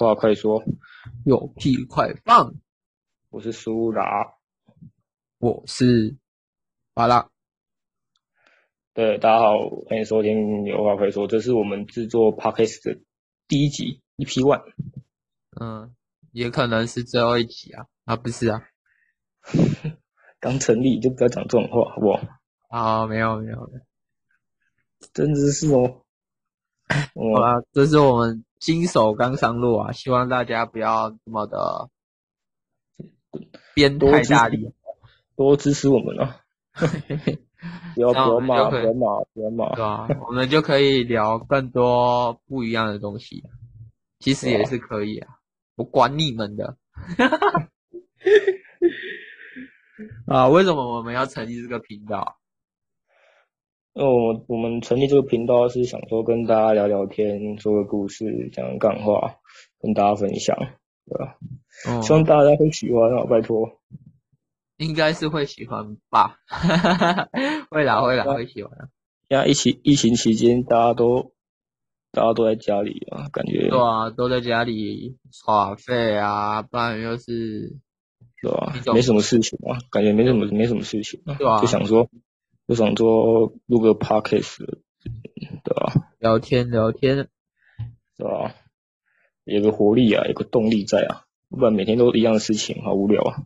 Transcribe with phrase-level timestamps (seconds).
[0.00, 0.64] 话快说，
[1.26, 2.54] 有屁快放。
[3.28, 4.32] 我是苏拉，
[5.36, 6.16] 我是
[6.94, 7.30] 巴拉。
[8.94, 12.98] 对，大家好，欢迎收听有话快说，这是我们制作 Podcast 的
[13.46, 14.72] 第一集，EP One。
[15.60, 15.94] 嗯，
[16.32, 18.62] 也可能是最后一集啊，啊，不是啊，
[20.40, 22.22] 刚成立就不要讲这种话，好不好？
[22.70, 23.84] 啊，没有没有没有，
[25.12, 26.06] 真的是哦。
[26.88, 31.88] 好啦，这是我们新手刚上路啊，希望大家不要这么的
[33.74, 34.72] 鞭太大力，
[35.34, 36.36] 多支持我们啊！
[37.94, 40.06] 不要不要骂，不要骂，不要骂，对啊？
[40.28, 43.42] 我们就可以聊更多不一样的东西，
[44.18, 45.38] 其实也是可以啊，
[45.76, 46.76] 我管你们的。
[50.26, 52.39] 啊，为什么我们要成立这个频道？
[53.92, 59.34] 哦，我我们成立这个频道是想说跟大家聊聊天，说个故事，讲个干话，
[59.80, 60.56] 跟大家分享，
[61.06, 61.36] 对吧？
[61.88, 63.80] 哦，希望大家会喜欢啊，拜托。
[64.76, 66.36] 应该是会喜欢吧？
[67.70, 68.72] 会啦，会啦，会喜欢。
[69.28, 71.32] 现在疫情疫情期间，大家都
[72.12, 77.76] 大家都在家里啊，感觉对啊，都在家里耍废啊，不然又是
[78.40, 78.72] 对吧？
[78.94, 82.08] 没什么事情啊，感觉没什么没什么事情啊，对啊，就想说。
[82.70, 85.92] 就想说录个 podcast，对吧？
[86.20, 87.26] 聊天聊天，
[88.16, 88.54] 对吧？
[89.42, 93.42] 有个活力啊，有个动力在啊，不然每天都一样的事情，好无聊啊。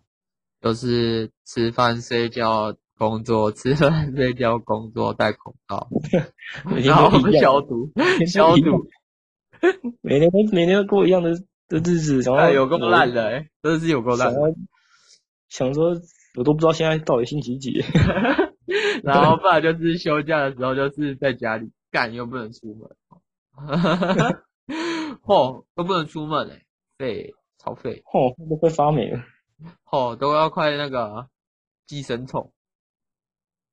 [0.61, 5.89] 都是吃饭睡觉工作，吃饭睡觉工作，戴口罩，
[6.85, 7.91] 然后消毒
[8.27, 8.91] 消毒，
[10.03, 11.31] 每天都 每天都过一样的
[11.69, 14.35] 的日子，然后有够烂的，欸，真的是有够烂。
[15.49, 15.97] 想说，
[16.37, 17.83] 我都不知道现在到底星期几。
[19.05, 22.89] 然后不然就是休假的时候，就是在家里干，又不能出门，
[25.23, 26.65] 嚯，都不能出门哎，
[26.99, 29.23] 废，超废，嚯，都快发霉了，
[29.85, 31.29] 嚯，都要快那个
[31.87, 32.53] 寄生虫，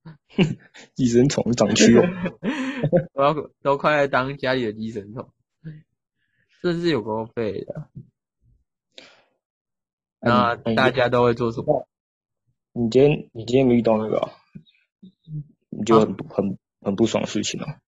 [0.95, 5.29] 寄生虫长蛆哦，我要都快来当家里的寄生虫，
[6.61, 7.89] 真是有够废的。
[10.19, 11.87] 那大家都会做什么？
[12.73, 14.17] 你今天你今天没遇到那个？
[14.19, 14.40] 你
[15.85, 17.79] 就很很很不爽的事情了、啊。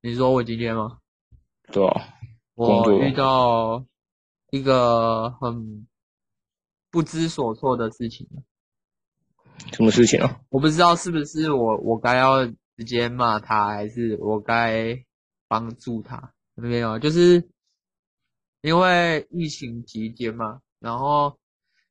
[0.00, 0.98] 你说我今天吗？
[1.72, 2.14] 对啊，
[2.54, 3.84] 我遇到
[4.50, 5.86] 一个很
[6.90, 8.28] 不知所措的事情。
[9.72, 10.40] 什么事情啊？
[10.50, 15.04] 我不知道是不是我我该要直接骂他，还是我该
[15.48, 16.32] 帮助他？
[16.54, 17.48] 没有，就是
[18.60, 21.38] 因为疫情期间嘛，然后。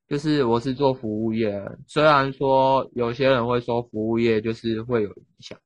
[0.10, 5.58] 就是我是做服务业，虽然说有些人会说服务业就是会有影响，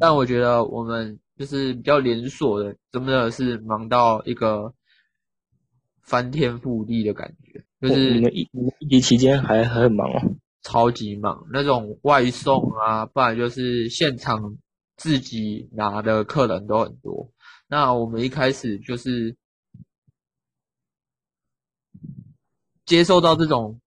[0.00, 4.72] 但我觉得我们就是比较连锁的，真的是忙到一个
[6.00, 7.62] 翻天覆地的感觉。
[7.80, 8.48] 就是你们疫
[8.80, 14.56] 疫情期间还还很忙哦，超级忙，那种外送啊，不然就是现场
[14.96, 17.30] 自己拿的客人都很多。
[17.68, 19.36] 那我们一开始就是。
[22.84, 23.80] 接受到这种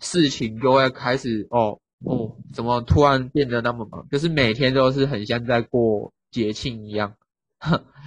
[0.00, 4.06] 事情，就会开始哦哦，怎么突然变得那么忙？
[4.10, 7.14] 就是每天都是很像在过节庆一样，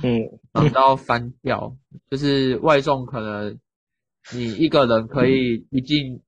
[0.03, 1.75] 嗯， 忙到翻掉。
[2.09, 3.59] 就是外送，可能
[4.33, 6.22] 你一个人可以一进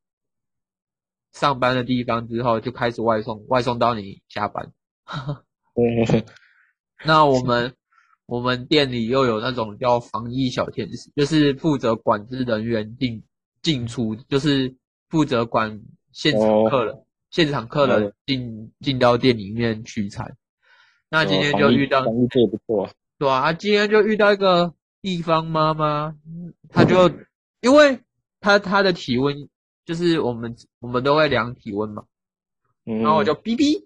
[1.32, 4.72] 上班的地方之后就开始外送，外送到你下班。
[5.76, 6.26] 嗯，
[7.06, 7.76] 那我们。
[8.26, 13.22] 我们店里又有那种叫防疫小天使，就是负责管制人员进
[13.62, 14.74] 进出，就是
[15.10, 20.36] 负责管现场客人，哦、现场客人进进到店里面取餐。
[21.10, 22.90] 那今天就遇到，防疫做不错，
[23.20, 26.16] 对啊，啊，今天就遇到一个地方妈妈，
[26.70, 27.12] 她就
[27.62, 28.00] 因为
[28.40, 29.50] 她她的体温
[29.86, 32.04] 就是我们我们都会量体温嘛，
[32.86, 33.86] 然后我就哔哔。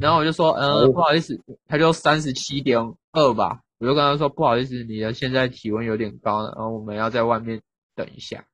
[0.00, 1.38] 然后我就说，嗯、呃，不好意思，
[1.68, 2.78] 她就三十七点
[3.12, 7.60] 二吧，我就跟他说，不好意思，你的现在体温有点高，然后我们要在外面
[7.96, 8.44] 等一下，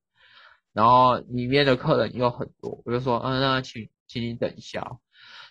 [0.73, 4.97] 然后里面的客人又很多，我就说，嗯，那请请你等一下，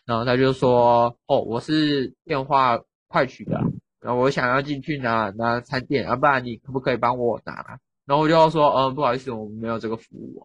[0.04, 3.62] 然后他就说，哦，我是电话快取的，
[4.00, 7.80] 然后我想要进去拿拿餐点，要、啊、不然你可不可以帮我拿？
[8.08, 10.42] 然后我就说，嗯，不好意思，我们没有这个服务，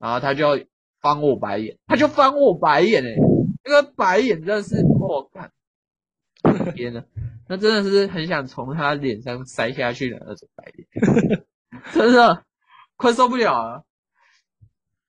[0.00, 0.58] 然后他就
[1.00, 3.20] 翻我白眼，他就翻我白眼诶、欸
[3.66, 5.50] 那个白眼真的是我看，
[6.74, 7.02] 天呐，
[7.46, 11.46] 那真的是很想从他脸上塞下去的那种白眼，
[11.92, 12.44] 真的
[12.96, 13.84] 快受不了了。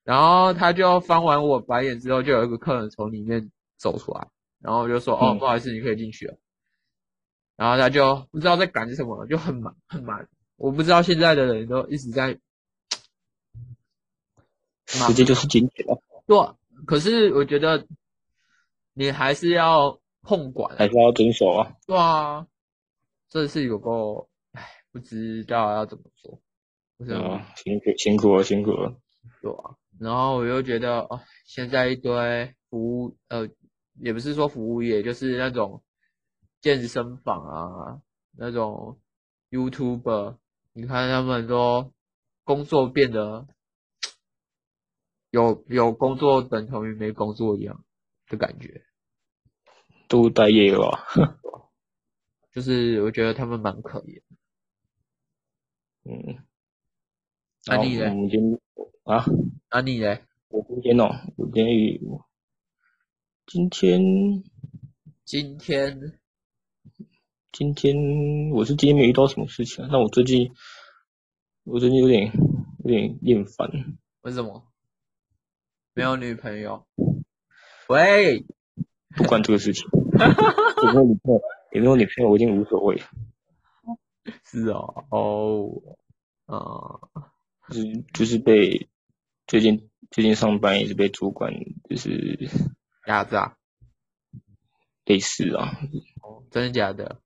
[0.04, 4.28] 然后他就翻完我白眼之后，就有一个客人从里面走出来，
[4.60, 6.38] 然后我就说：“哦，不好意思，你可以进去了。”
[7.58, 10.28] 然后他就不知道在赶什么，就很忙很忙。
[10.58, 12.38] 我不知道现在的人都一直在，
[14.86, 16.00] 直接就是进去了。
[16.28, 16.38] 对，
[16.86, 17.88] 可是我觉得
[18.94, 21.76] 你还是要控管，还是要遵守啊。
[21.88, 22.48] 对啊，
[23.30, 26.42] 这是有个，唉，不知道要怎么做。
[26.98, 28.98] 嗯，辛苦辛苦了，辛苦了。
[29.42, 33.48] 对啊，然后我又觉得哦，现在一堆服务，呃，
[34.00, 35.82] 也不是说服务业，就是那种。
[36.62, 38.02] 健身房啊，
[38.36, 39.00] 那种
[39.52, 40.38] YouTuber，
[40.74, 41.94] 你看他们说
[42.44, 43.46] 工作变得
[45.30, 47.86] 有有工作等同于没工作一样
[48.30, 48.84] 的感觉，
[50.08, 51.40] 都待业了吧，
[52.54, 54.22] 就是我觉得他们蛮可怜。
[56.04, 56.44] 嗯，
[57.66, 58.10] 那你呢？
[58.30, 58.60] 今
[59.04, 59.26] 啊？
[59.72, 60.18] 那你呢？
[60.50, 62.04] 我今天哦，我今天
[63.46, 64.44] 今天
[65.26, 66.20] 今天。
[67.52, 67.96] 今天
[68.52, 70.52] 我是今天没遇到什么事情，但我最近
[71.64, 72.30] 我最近有点
[72.84, 73.70] 有点厌烦。
[74.24, 74.62] 为什么？
[75.94, 76.86] 没有女朋友？
[77.88, 78.46] 喂，
[79.16, 79.88] 不关这个事情。
[79.92, 81.42] 有没有女朋友？
[81.72, 82.30] 有没有女朋友？
[82.30, 83.02] 我已经无所谓。
[84.44, 85.82] 是哦，哦，
[86.46, 87.00] 啊，
[87.70, 88.90] 就是就是被
[89.48, 91.54] 最近最近上班也是被主管
[91.90, 92.50] 就是
[93.06, 93.58] 压榨，
[95.06, 95.78] 类似啊。
[96.22, 97.20] 哦，真的假的？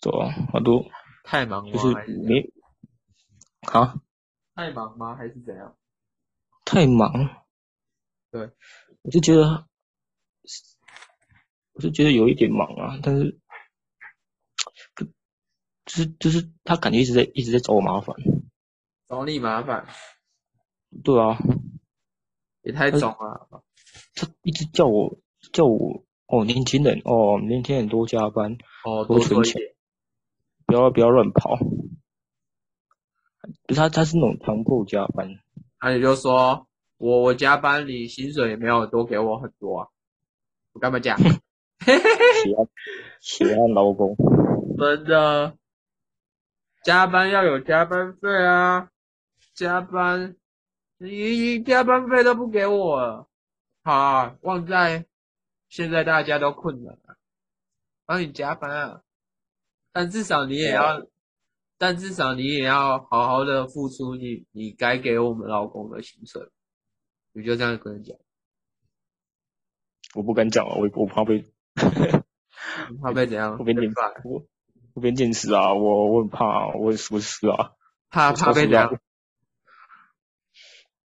[0.00, 0.84] 对啊，好多
[1.24, 1.72] 太忙吗？
[1.72, 2.52] 就是没
[3.72, 3.94] 啊？
[4.54, 5.16] 太忙吗？
[5.16, 5.74] 还是怎样？
[6.64, 7.44] 太忙。
[8.30, 8.50] 对，
[9.02, 9.66] 我就觉得，
[11.72, 13.38] 我是觉得有一点忙啊，但是，
[15.84, 18.16] 就是就是他感觉一直在一直在找我麻烦。
[19.08, 19.86] 找你麻烦？
[21.04, 21.38] 对啊。
[22.62, 23.62] 也太早了。
[24.14, 25.18] 他一直叫我
[25.52, 29.60] 叫我哦，年轻人哦，年轻人多加班哦，多存钱。
[30.66, 31.56] 不要不要乱跑，
[33.68, 35.38] 不是他他是那种强迫加班，
[35.80, 36.66] 那你就说
[36.96, 39.88] 我我加班，你薪水也没有多给我很多啊，
[40.76, 41.18] 我干嘛讲？
[41.18, 42.68] 喜欢
[43.18, 44.14] 喜欢劳工，
[44.76, 45.56] 真的，
[46.84, 48.90] 加班要有加班费啊，
[49.54, 50.36] 加班
[50.98, 53.26] 你加班费都不给我了，
[53.84, 55.06] 好啊，忘在
[55.70, 56.98] 现在大家都困了，
[58.04, 59.00] 帮你加班啊。
[59.92, 61.06] 但至少你也要，
[61.78, 66.46] 但至少你也要好好的付出你你该给我们老公的薪水，
[67.32, 68.14] 你就这样跟人讲。
[70.16, 71.44] 我不敢讲啊，我我 怕被，
[73.02, 73.56] 怕被怎样？
[73.58, 74.42] 我被电死，我
[74.94, 75.74] 我被电死啊！
[75.74, 77.72] 我我很怕，我是不是啊？
[78.10, 78.98] 怕怕被怎样？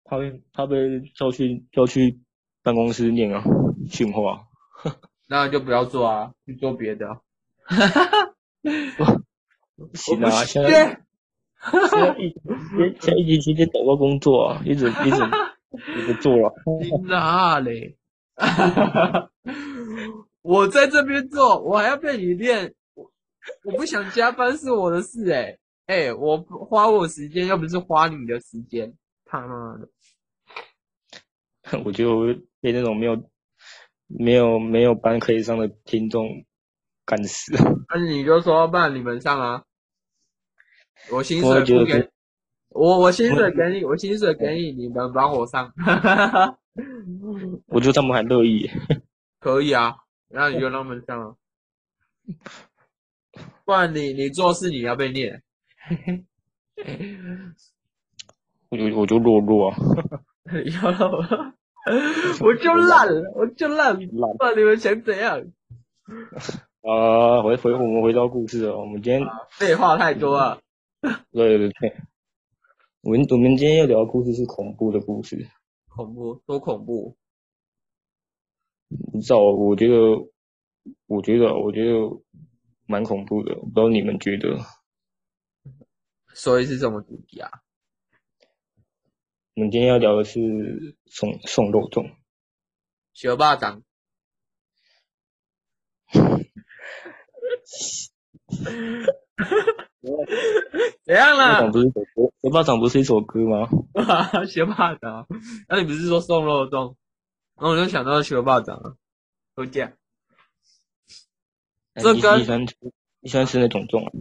[0.06, 2.20] 怕被怕被叫去叫去
[2.64, 3.44] 办公室念啊
[3.90, 4.48] 训话。
[5.28, 7.20] 那就不要做啊，去做别的啊。
[9.78, 10.30] 不行啊！
[10.46, 11.02] 现在
[11.62, 12.34] 现在疫
[13.00, 15.22] 现在疫情期间找不到工作啊，一直一直
[15.98, 16.54] 一直做了。
[17.08, 17.98] 哪里？
[20.42, 22.74] 我在这边做，我还要被你练。
[22.94, 23.12] 我
[23.66, 25.58] 我不想加班是我的事哎、
[25.88, 28.94] 欸、哎，我花我时间又不是花你的时间，
[29.26, 29.88] 他妈的！
[31.86, 33.30] 我就被那种没有
[34.08, 36.28] 没有没有班可以上的听众。
[37.04, 37.52] 干死！
[37.90, 39.64] 那你就说，不然你们上啊！
[41.12, 42.10] 我薪水不给，
[42.70, 45.74] 我我薪水给你，我薪水给你，你们帮我上。
[47.68, 48.70] 我觉得他们还乐意。
[49.40, 49.96] 可以啊，
[50.30, 51.36] 那你就让他们上啊。
[53.66, 55.42] 不然你你做事你要被念。
[58.70, 59.78] 我就我就弱弱啊。
[62.42, 65.40] 我就烂了，我就烂，不然你们想怎样？
[66.82, 68.78] 啊，回回我们回到故事了。
[68.78, 70.60] 我们今天废话太多了。
[71.32, 71.96] 对对对，
[73.02, 75.48] 我们我们今天要聊的故事是恐怖的故事。
[75.96, 76.36] 恐怖？
[76.46, 77.18] 多恐怖？
[79.14, 79.94] 你知道，我觉得，
[81.06, 81.94] 我觉得，我觉得
[82.86, 83.54] 蛮恐怖的。
[83.56, 84.58] 不知道你们觉得？
[86.34, 87.50] 所以是什么主题啊？
[89.56, 92.16] 我们今天要聊的是送送肉粽。
[93.14, 93.84] 小巴掌。
[101.06, 101.70] 怎样了？
[101.72, 103.70] 不是首歌，学霸掌不是一首歌吗？
[104.50, 105.28] 学霸掌，
[105.70, 106.96] 那你不是说送肉粽？
[107.56, 108.98] 然后我就想到学霸掌了，
[109.56, 109.94] 都这样。
[111.96, 112.76] 这个你喜欢吃，
[113.20, 114.12] 你喜欢吃哪种粽啊？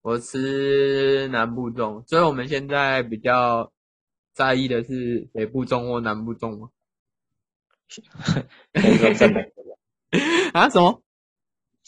[0.00, 3.70] 我吃南部粽，所以我们现在比较
[4.32, 6.70] 在意的是北部粽或南部粽吗？
[10.54, 10.68] 啊？
[10.70, 11.02] 什么？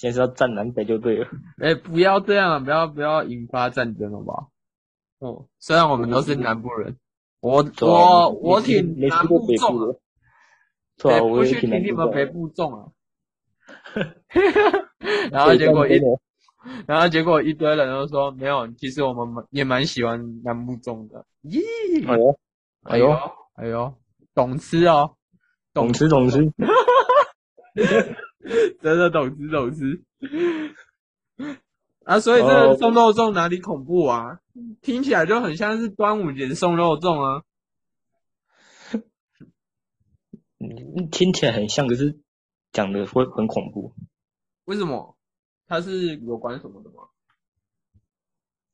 [0.00, 1.26] 现在是要战南北就对了。
[1.60, 4.50] 哎、欸，不要这样，不要不要引发战争，好不好？
[5.18, 6.96] 哦，虽然我们都是南部人，
[7.40, 10.00] 我我我挺南部重的。
[10.96, 12.88] 对啊，我去挺你们北部重啊。
[15.30, 16.00] 然后结果一，
[16.86, 21.26] 然后结果一堆人都说没有，其实我们也蛮喜欢南部重的。
[21.42, 21.60] 咦，
[22.08, 22.38] 哎呦，
[22.84, 23.12] 哎呦，
[23.56, 23.94] 哎呦，
[24.34, 25.14] 懂吃哦，
[25.74, 26.50] 懂吃懂吃，
[28.82, 30.04] 真的懂吃懂吃。
[32.04, 34.40] 啊，所以这个送肉粽哪里恐怖啊？
[34.82, 37.42] 听起来就很像是端午节送肉粽啊。
[40.58, 42.18] 嗯，听起来很像，可是
[42.72, 43.94] 讲的会很恐怖。
[44.64, 45.16] 为什么？
[45.66, 47.04] 它是有关什么的吗？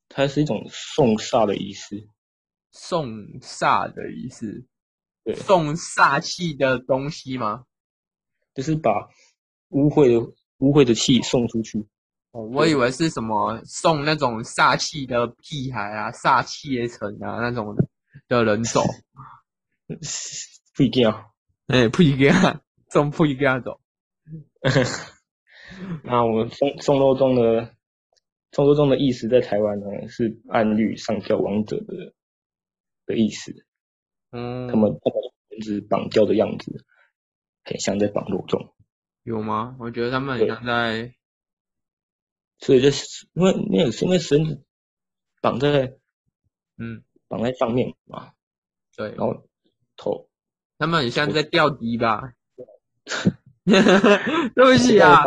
[0.09, 2.07] 它是一种送煞的仪式。
[2.71, 3.07] 送
[3.39, 4.65] 煞的仪式？
[5.23, 7.65] 对，送煞气的东西吗？
[8.55, 9.09] 就是把
[9.69, 11.87] 污秽的污秽的气送出去。
[12.31, 17.87] 哦，我以为是什么送那种煞气的屁孩啊，煞气也成啊那种的
[18.27, 18.81] 的人走。
[20.75, 21.25] 不一定啊。
[21.67, 23.79] 哎、欸，不一定啊，送不一样走。
[26.03, 27.73] 那我们送送肉粽的
[28.51, 32.13] 送肉粽的意思，在台湾呢是暗喻上吊亡者的
[33.05, 33.53] 的意思。
[34.31, 36.85] 嗯，他们他们是绑掉的样子，
[37.63, 38.71] 很像在绑肉粽。
[39.27, 39.75] 有吗？
[39.77, 41.13] 我觉得他们很像在。
[42.59, 44.63] 所以就是因为那个是因为绳子
[45.41, 45.93] 绑在
[46.77, 48.31] 嗯绑在上面嘛。
[48.95, 49.45] 对，然后
[49.97, 50.29] 头。
[50.79, 52.31] 他们很像在吊笛吧？
[53.65, 55.23] 对不起啊，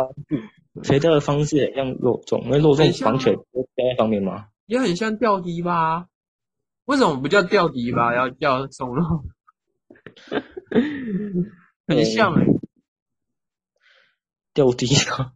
[0.83, 4.47] 垂钓的方式很像肉粽，因为肉粽绑起来都吊在上面吗？
[4.65, 6.07] 也很像吊笛吧？
[6.85, 8.15] 为什么不叫吊笛吧？
[8.17, 9.23] 要叫松肉？
[11.87, 12.47] 很像哎、欸，
[14.53, 15.33] 吊笛啊，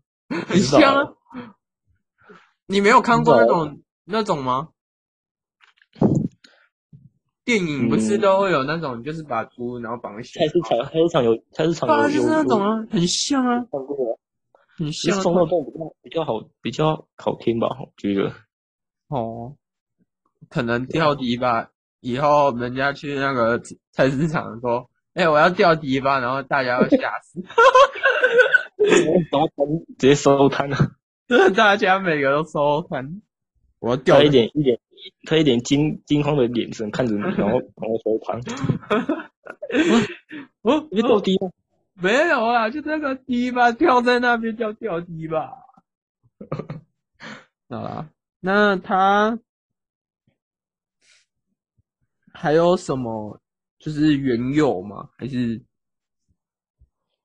[0.48, 1.14] 很像啊。
[2.68, 4.70] 你没有看过那种那种吗？
[7.44, 10.48] 电影不是都会有那种，就是把猪然后绑起来。
[10.48, 11.96] 菜市场，菜市场有菜市场有。
[11.96, 13.60] 啊，就是那种啊，很像啊。
[13.72, 14.20] 看过。
[14.78, 15.22] 很像。
[15.22, 17.68] 送肉粽比较比较好，比较好听吧？
[17.80, 18.34] 我觉得。
[19.10, 19.56] 哦。
[20.50, 21.70] 可能吊笛吧，
[22.02, 27.42] 以后人家去那个菜市场说：“哎，我要吊笛吧。”然后大家要吓死。
[28.88, 30.78] 收摊，直接收摊了。
[31.56, 33.22] 大家每个都收摊。
[33.80, 34.80] 我要掉一点一点。
[35.28, 38.34] 他一点惊惊慌的眼神看着你， 然后然后说他，
[40.64, 41.52] 哦，你吊笛吗？
[41.94, 45.52] 没有啊，就那个低吧，吊在那边叫吊低吧。
[47.70, 49.38] 好啦，那他
[52.34, 53.40] 还有什么？
[53.78, 55.10] 就是缘由吗？
[55.18, 55.62] 还是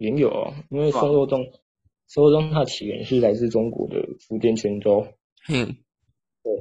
[0.00, 0.54] 缘由啊？
[0.71, 1.52] 因为送肉粽，
[2.07, 5.07] 送肉粽它起源是来自中国的福建泉州。
[5.49, 5.76] 嗯，
[6.42, 6.52] 对。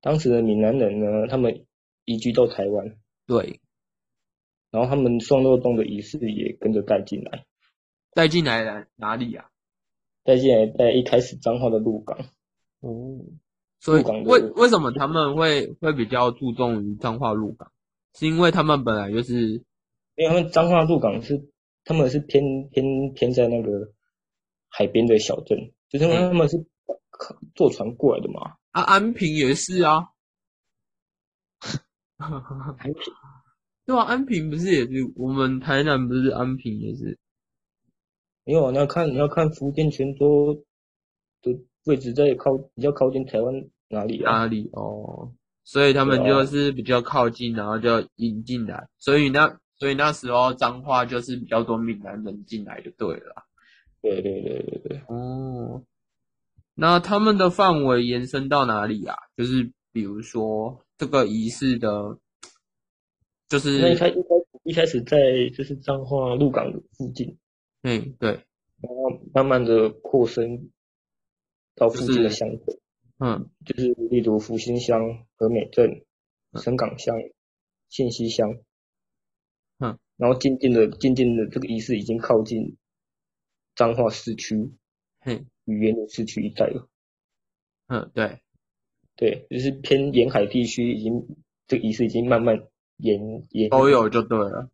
[0.00, 1.64] 当时的闽南人呢，他们
[2.04, 2.96] 移居到台湾，
[3.26, 3.60] 对，
[4.70, 7.44] 然后他们送肉粽的仪式也跟着带进来，
[8.12, 9.46] 带进来了哪里、啊？
[10.24, 12.18] 带进来在一开始彰化的鹿港，
[12.80, 13.20] 哦，
[13.80, 17.70] 所以为为什么他们会会比较注重于彰化鹿港？
[18.14, 19.64] 是因为他们本来就是，
[20.16, 21.48] 因为他们彰化鹿港是
[21.84, 23.92] 他们是偏偏偏在那个
[24.68, 25.58] 海边的小镇，
[25.88, 26.56] 就是因为他们是
[27.54, 28.56] 坐船过来的嘛。
[28.70, 30.08] 啊，安平也是啊，
[32.16, 32.30] 安
[32.76, 32.94] 平，
[33.84, 37.18] 对啊，安平不是也是我们台南不是安平也是，
[38.44, 40.64] 没有，你要看你要看福建泉州
[41.42, 41.52] 的
[41.84, 43.52] 位置在靠比较靠近台湾
[43.88, 44.32] 哪里啊？
[44.32, 45.32] 哪里哦？
[45.64, 53.44] 所以他们就是比较靠近，然后就引进来，所以那所以那时候彰化就是比较多闽南人进来就对了。
[54.00, 55.82] 对对对对对，哦。
[56.76, 59.16] 那他们的范围延伸到哪里啊？
[59.36, 62.16] 就是比如说这个仪式的，
[63.48, 65.18] 就是那一开一开始一开始在
[65.52, 67.36] 就是彰化鹿港的附近，
[67.82, 68.30] 嗯对，
[68.80, 70.70] 然后慢慢的扩伸
[71.74, 72.78] 到附近的乡镇，
[73.18, 76.04] 嗯，就是例如福兴乡、和美镇、
[76.54, 77.16] 深港乡、
[77.88, 78.62] 信息乡，嗯，
[80.22, 82.76] 然后渐渐的渐渐的这个仪式已经靠近
[83.74, 84.70] 彰化市区，
[85.18, 85.44] 嘿。
[85.64, 86.88] 语言的市区一带了，
[87.86, 88.40] 嗯，对，
[89.14, 91.12] 对，就是偏沿海地区，已经
[91.68, 92.60] 这个仪式已经慢慢
[92.96, 94.68] 沿沿都有就对了，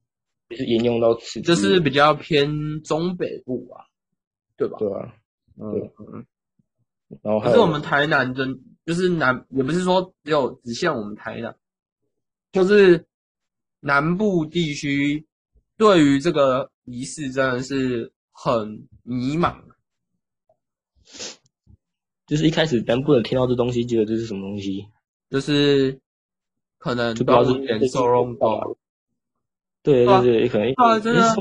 [0.49, 3.85] 就是沿用到此，就是比较偏中北部啊，
[4.57, 4.78] 对吧？
[4.78, 5.14] 对啊，
[5.57, 6.26] 嗯嗯，
[7.21, 11.55] 然后可是我们台南真就是南，也不是说只有只限我们台南，
[12.50, 13.07] 就是
[13.81, 15.27] 南部地区
[15.78, 19.56] 对于这个仪式真的是很迷茫。
[22.26, 24.87] 就是一开始咱不能听到这东西，觉得这是什么东西，
[25.30, 25.99] 就是
[26.76, 28.76] 可能端午节送肉粽，
[29.82, 31.35] 对对对，可能啊真的，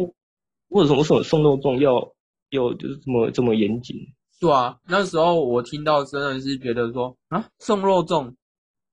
[0.69, 2.13] 为什么送送肉粽要
[2.51, 3.97] 要就是这么这么严谨？
[4.39, 8.33] 对啊，那时候我听到真的是觉得说啊，送肉粽，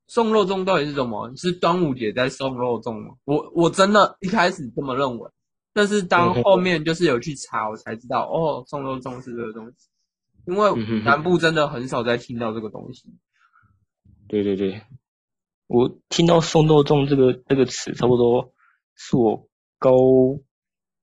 [0.08, 1.32] 送肉粽到底是什么？
[1.36, 3.14] 是端午节在送肉粽吗？
[3.24, 5.30] 我我真的一开始这么认为，
[5.75, 9.88] 但是当后面就是有去查，我才知道哦，送肉粽是这个东西，
[10.47, 13.12] 因为南部真的很少在听到这个东西。
[14.28, 14.81] 对对对，
[15.66, 18.54] 我听到送肉粽这个这个词，差不多
[18.95, 19.90] 是我高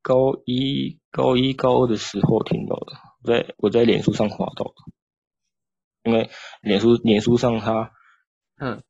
[0.01, 2.93] 高一高一高二的时候听到的。
[3.23, 7.91] 在我在脸书上滑到的，因为脸书脸书上它，
[8.57, 8.81] 嗯，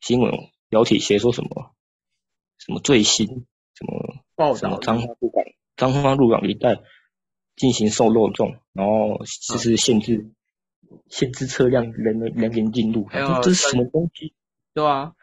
[0.00, 0.32] 新闻
[0.68, 1.74] 标题写说什么，
[2.58, 4.13] 什么最新什么
[4.44, 5.44] 报什么彰化鹿港
[5.76, 6.80] 彰化鹿港一带
[7.56, 10.16] 进行送肉粽，然后就是限制、
[10.90, 13.08] 嗯、限制车辆人人员进入，
[13.42, 14.34] 这是什么东西？
[14.74, 15.14] 对啊，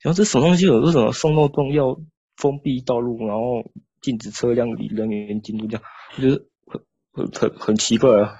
[0.00, 0.66] 然后这什么东西？
[0.66, 2.00] 有为什么送肉粽要
[2.36, 3.64] 封闭道路，然后
[4.00, 5.66] 禁止车辆里人员进入？
[5.66, 5.82] 这样，
[6.16, 6.44] 我觉得。
[7.14, 8.32] 很很很奇怪啊，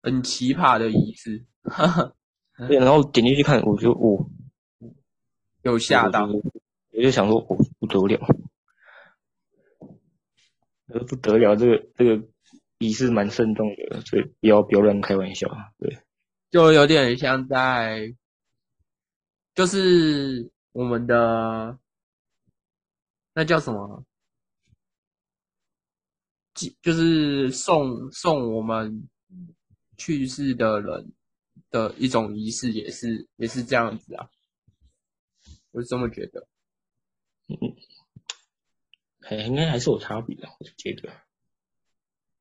[0.00, 1.44] 很奇葩的仪式，
[2.66, 4.30] 对，然后点进去看，我就哦，
[5.60, 8.26] 有吓到，我就想说，哦，不得了，
[10.86, 12.28] 不得了，这个这个
[12.78, 15.48] 仪式蛮慎重的，所以不要不要乱开玩笑，
[15.78, 15.98] 对，
[16.50, 18.14] 就有点像在，
[19.54, 21.78] 就是我们的
[23.32, 24.04] 那叫什么？
[26.80, 29.08] 就是送送我们
[29.96, 31.12] 去世的人
[31.68, 34.30] 的一种仪式，也是也是这样子啊，
[35.72, 36.46] 我是这么觉得。
[37.48, 37.56] 嗯，
[39.24, 41.12] 还应该还是有差别的，我觉得。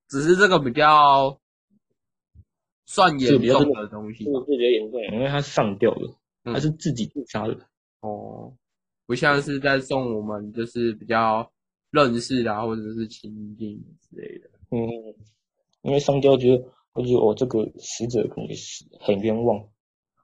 [0.09, 1.39] 只是这个比较
[2.85, 7.53] 算严重的东西，这个比较严重，因为他是上吊的，它是自己自杀的。
[7.53, 7.63] 嗯。
[8.01, 8.57] 哦，
[9.05, 11.49] 不像是在送我们，就是比较。
[11.93, 14.49] 认识啊，或者是亲近之类的。
[14.71, 14.81] 嗯，
[15.83, 19.59] 因为上吊觉得，我觉得我这个死者可能是很冤枉。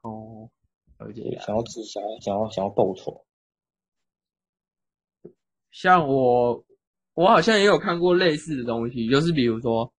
[0.02, 0.50] 哦，
[0.96, 3.24] 而且想要自杀，想要想要报仇。
[5.70, 6.64] 像我，
[7.14, 9.92] 我好像也有看过类似的东西，就是比如说，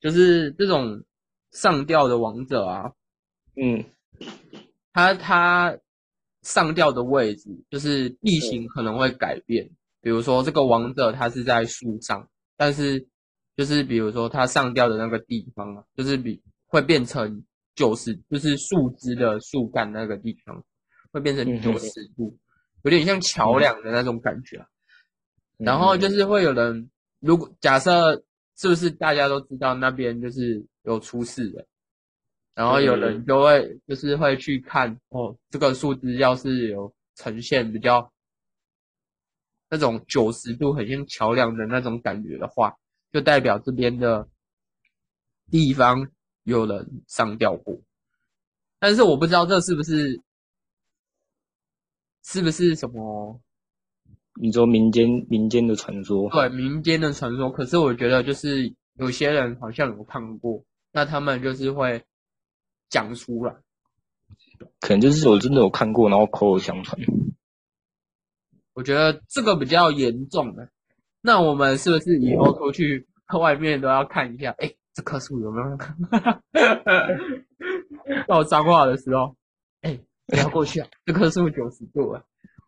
[0.00, 1.02] 就是这种
[1.52, 2.92] 上吊的王者啊，
[3.56, 3.84] 嗯，
[4.92, 5.78] 他他
[6.42, 9.64] 上吊的位置，就是地形可能会改变。
[9.64, 13.06] 嗯比如说，这个王者他是在树上，但是
[13.54, 20.64] 就是比如说他上吊的那个地方啊，就是比会变成九十，就是树枝的树干那个地方
[21.12, 22.34] 会变成九十度，
[22.82, 24.66] 有点像桥梁的那种感觉啊。
[25.58, 26.90] 然后就是会有人，
[27.20, 28.14] 如果假设
[28.56, 31.66] 是不是大家都知道那边就是有出事的，
[32.54, 38.12] 然后有人就会就是会去看哦，这个树枝要是有呈现比较。
[39.72, 42.74] 那种九十度很像桥梁的那种感觉的话，
[43.12, 44.28] 就代表这边的
[45.48, 46.10] 地方
[46.42, 47.80] 有人上吊过。
[48.80, 50.20] 但是我不知道这是不是
[52.24, 53.40] 是不是什么？
[54.40, 56.30] 你说民间民间的传说？
[56.30, 57.50] 对，民间的传说。
[57.50, 62.04] 可是我觉得就是有些人好像有看过，那他们就是会
[62.88, 63.54] 讲出来。
[64.80, 66.98] 可能就是我真的有看过，然后口口相传。
[68.74, 70.68] 我觉得这个比较严重的，
[71.20, 73.06] 那我们是不是以后出去
[73.38, 74.54] 外面都要看一下？
[74.58, 75.76] 哎，这棵树有没有？
[78.26, 79.34] 到脏话的时候，
[79.82, 79.98] 哎，
[80.30, 80.88] 不要过去啊！
[81.04, 82.22] 这棵树九十度啊，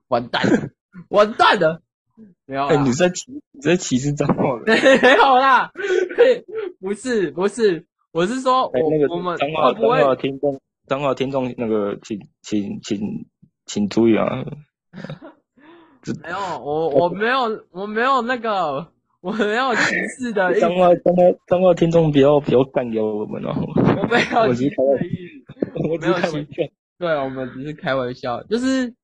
[0.09, 0.69] 完蛋了，
[1.09, 1.81] 完蛋了！
[2.45, 4.65] 没有，你在歧你在歧视脏话了？
[4.67, 5.71] 没有啦，
[6.81, 13.27] 不是不是，我是说我那个我们脏话脏话听众脏话听众那个请请请
[13.65, 14.45] 请注意啊！
[16.23, 18.89] 没有，我我没有，我没有那个，
[19.21, 20.61] 我没有歧视的意思。
[20.61, 23.55] 脏话，脏话，脏话，听众不要不要干掉我们哦。
[23.77, 26.65] 我没有歧视的意思，我没有开玩笑。
[27.03, 28.95] 对，我们只是开玩笑，就是，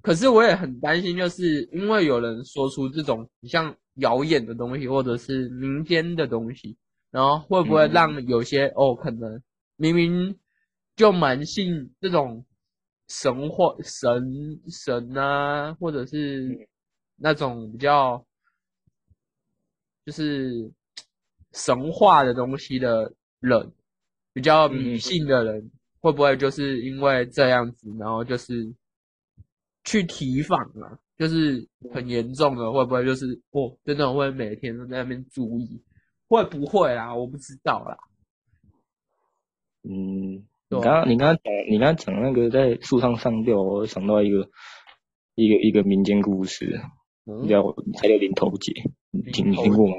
[0.00, 6.78] 可是我也很担心，就是因为有人说出这种像谣言的东西，或者是民间的东西，
[7.10, 9.42] 然后会不会让有些、嗯、哦，可能
[9.76, 10.38] 明明
[10.96, 12.46] 就蛮信这种。
[13.08, 16.68] 神话神神啊，或者是
[17.14, 18.26] 那种比较
[20.04, 20.72] 就是
[21.52, 23.70] 神话的东西的人，
[24.32, 25.70] 比较迷信的人，
[26.06, 28.72] 会不会就是因为这样子，然后就是
[29.82, 30.96] 去提防啊？
[31.18, 35.82] 就是很严重的，会不会就是哦，真的会每天都在那边注意？
[36.28, 37.12] 会不会啊？
[37.12, 37.98] 我不知道啦。
[39.82, 44.48] 嗯，你刚刚你刚刚讲你刚刚讲那个在树上上吊，我想到一个
[45.34, 46.80] 一个一个民间故事，
[47.24, 47.64] 嗯、叫
[47.96, 48.72] 才叫林头姐，
[49.10, 49.94] 你听你听过吗？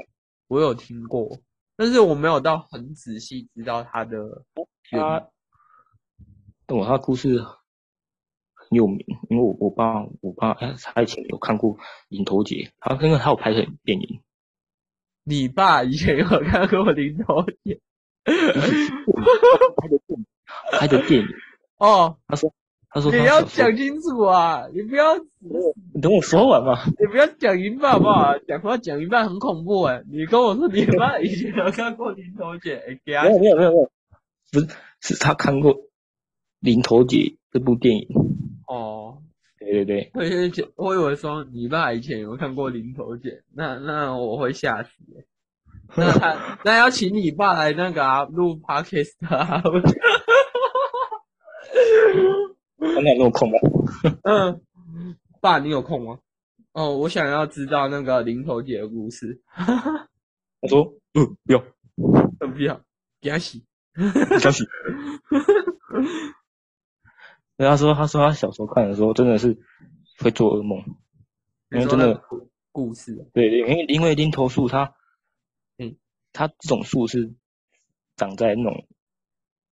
[0.46, 1.38] 我有听过，
[1.76, 4.16] 但是我没有到很仔细知道他的
[4.90, 5.28] 他，
[6.68, 7.38] 但我他故事
[8.52, 11.78] 很有名，因为我我爸我爸他以前有看过
[12.08, 14.20] 林头姐，他因为他有拍成电影。
[15.24, 17.80] 你爸以前有看过林头姐？
[18.22, 20.26] 拍的电影，
[20.72, 21.28] 拍的电影
[21.78, 22.18] 哦。
[22.26, 22.52] 他说，
[22.90, 24.68] 他说，你要讲清楚啊！
[24.74, 25.16] 你不要，
[25.94, 26.84] 你等我说完嘛。
[26.98, 28.36] 你不要讲一半好不好？
[28.46, 30.02] 讲话讲一半很恐怖哎！
[30.10, 33.90] 你跟我说你爸以前有看过林头姐，没有没有没有没有，
[34.52, 34.68] 不是，
[35.00, 35.74] 是他看过
[36.60, 38.08] 林头姐这部电影。
[38.66, 39.22] 哦，
[39.58, 40.10] 对对对。
[40.14, 44.90] 我以前我以为说你爸以前有看过林头姐，那那我会吓死。
[45.96, 49.62] 那他 那要请你爸来那个啊录 podcast 啊，
[52.78, 53.58] 他哪有空吗？
[54.24, 54.60] 嗯，
[55.40, 56.18] 爸，你有空吗？
[56.72, 59.40] 哦，我想要知道那个林头姐的故事。
[60.60, 61.64] 我说，嗯，不要，
[62.38, 62.80] 不要，
[63.20, 63.64] 给他洗，
[63.96, 64.64] 给他洗。
[67.66, 69.58] 他说，他说他小时候看的时候真的是
[70.18, 70.78] 会做噩梦，
[71.70, 72.22] 因为真的
[72.72, 73.28] 故事。
[73.32, 74.94] 对对，因为因为林头树它。
[75.78, 75.96] 嗯
[76.32, 77.34] 它这种树是
[78.14, 78.86] 长在那种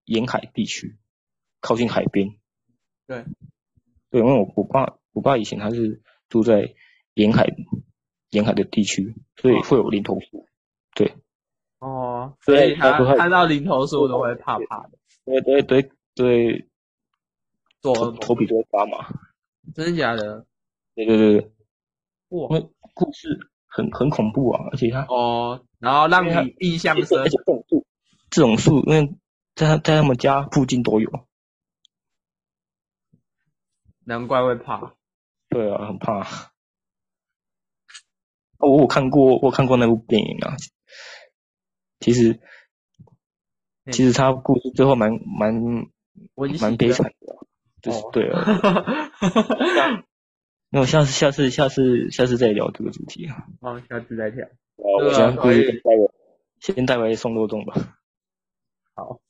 [0.04, 0.96] 沿海地区，
[1.60, 2.30] 靠近海边。
[3.06, 3.24] 对，
[4.10, 6.74] 对，因为我我爸我爸以前他是住在
[7.14, 7.46] 沿海
[8.30, 10.46] 沿海的地区，所以会有林头树。
[10.94, 11.14] 对。
[11.78, 14.98] 哦，所以他看到林头树都会怕怕的。
[15.24, 16.68] 对对对对，
[17.94, 19.08] 头头皮都会发麻。
[19.74, 20.46] 真的假的？
[20.94, 21.52] 对对对对。
[22.28, 22.60] 哇，那
[22.94, 25.64] 故事很很恐怖啊，而且它哦。
[25.78, 27.86] 然后让你印象深，而且这种树，
[28.30, 29.14] 这种树，因为
[29.54, 31.26] 在在他们家附近都有，
[34.04, 34.94] 难怪会怕。
[35.48, 36.22] 对啊，很怕。
[38.58, 40.56] 哦，我看过，我看过那部电影啊。
[42.00, 42.40] 其实，
[43.92, 45.54] 其实他故事最后蛮蛮
[46.60, 47.46] 蛮悲惨的，
[47.86, 48.44] 就是对啊。
[50.70, 53.46] 那我下次下次下次下次再聊这个主题啊。
[53.60, 54.48] 好，下次再聊。
[54.76, 56.12] 我先故意带我
[56.60, 57.98] 先带回送肉粽吧。
[58.94, 59.20] 好，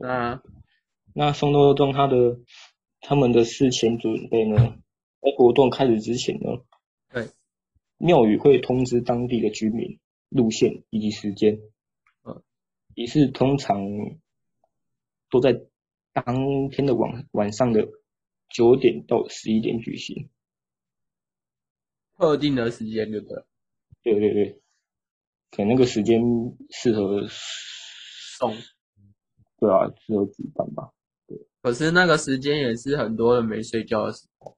[0.00, 0.42] 那
[1.14, 2.38] 那送肉粽，他的
[3.00, 4.76] 他们的事前准备呢？
[5.22, 6.62] 在活动开始之前呢，
[7.12, 7.28] 对，
[7.98, 9.98] 庙宇会通知当地的居民
[10.30, 11.58] 路线以及时间。
[12.24, 12.42] 嗯，
[12.94, 13.82] 仪式通常
[15.30, 15.60] 都在
[16.12, 17.88] 当天的晚晚上的
[18.48, 20.30] 九点到十一点举行。
[22.16, 23.44] 特定的时间就对了。
[24.02, 24.60] 对对对。
[25.50, 26.22] 可能那个时间
[26.70, 28.54] 适合送，
[29.58, 30.92] 对啊，适合举办吧。
[31.26, 34.56] 对，可是那个时间也是很多人没睡觉的时候，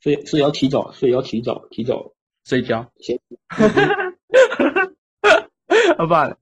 [0.00, 2.14] 所以所以要提早，所以要提早提早
[2.44, 2.92] 睡觉。
[3.00, 3.20] 先，
[5.98, 6.38] 好吧，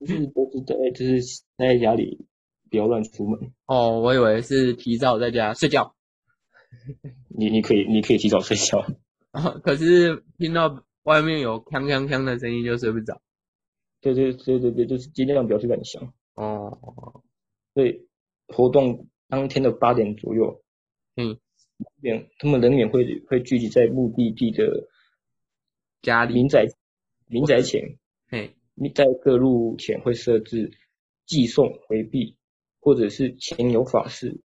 [0.00, 1.20] 就是都是在就是
[1.56, 2.26] 待在家里，
[2.74, 3.52] 不要乱出门。
[3.66, 5.94] 哦，我以为是提早在家睡觉。
[7.28, 8.84] 你你可以你可以提早睡觉。
[9.30, 10.84] 啊， 可是听到。
[11.04, 13.20] 外面有锵锵锵的声音就睡不着，
[14.00, 16.14] 对对对对对，就是尽量不要去乱想。
[16.32, 17.22] 哦，
[17.74, 18.08] 所以
[18.48, 20.62] 活动当天的八点左右，
[21.16, 21.36] 嗯，
[22.00, 24.88] 免他们人员会会聚集在目的地的
[26.00, 26.68] 家里民宅
[27.26, 27.98] 民宅前，
[28.30, 28.56] 嘿，
[28.94, 30.72] 在各路前会设置
[31.26, 32.38] 寄送回避
[32.84, 34.42] 或者是前有法事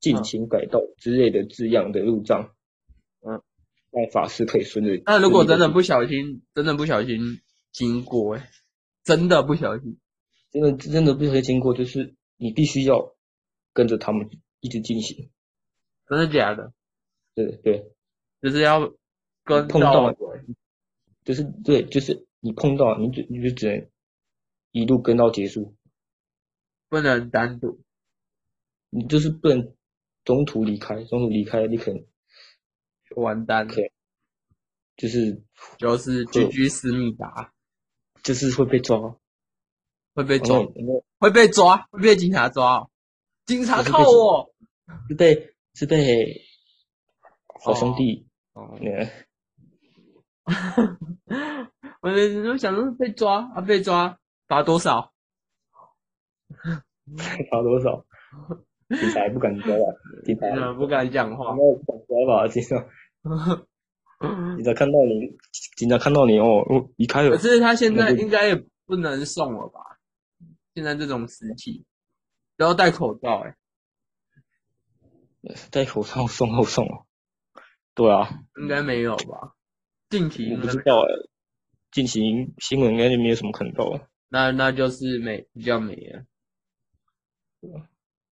[0.00, 2.54] 进行改道之类的字样的路障。
[3.20, 5.02] 那法师可以顺着。
[5.04, 7.18] 那如果真的不小心，真的不小心
[7.70, 8.48] 经过，哎，
[9.04, 9.98] 真的不小心，
[10.50, 13.14] 真的真的不小心经过，就是你必须要
[13.74, 15.28] 跟着他们一直进行。
[16.08, 16.72] 真的假的？
[17.34, 17.92] 对对，
[18.40, 18.94] 就是要
[19.44, 20.14] 跟碰到，
[21.26, 23.86] 就是对，就是你碰到，你就你就只能
[24.70, 25.74] 一路跟到结束，
[26.92, 27.80] 不能单独，
[28.90, 29.74] 你就是不能
[30.26, 32.04] 中途离开，中途离开你可能。
[33.16, 33.90] 完蛋对，
[34.98, 35.42] 就是
[35.78, 37.54] 就是居居思密达，
[38.22, 38.98] 就是会被抓，
[40.14, 40.58] 会被抓，
[41.18, 42.86] 会被抓，会被警察抓，
[43.46, 44.54] 警察靠我，
[45.08, 46.42] 是被是被
[47.64, 48.78] 好兄弟哦，
[52.02, 55.11] 我就想说被抓啊，被抓罚多少？
[57.50, 58.04] 罚多少？
[58.88, 59.88] 警察不敢抓啊，
[60.24, 62.48] 警察不敢讲话，没有敢说吧？
[62.48, 62.76] 警察。
[64.56, 65.36] 警察看到你，
[65.76, 66.62] 警察看到你哦，
[66.96, 67.30] 离开了。
[67.30, 69.80] 可是他现在应该也不能送了吧？
[70.74, 71.84] 现在这种时期
[72.56, 73.56] 都要戴口罩哎、
[75.48, 77.06] 欸，戴口罩送后送哦。
[77.94, 78.28] 对啊，
[78.60, 79.54] 应该没有吧？
[80.08, 81.28] 近期我不知道哎、欸，
[81.90, 82.20] 近期
[82.58, 84.08] 新闻应该就没有什么看到了。
[84.28, 86.24] 那那就是没比较没了。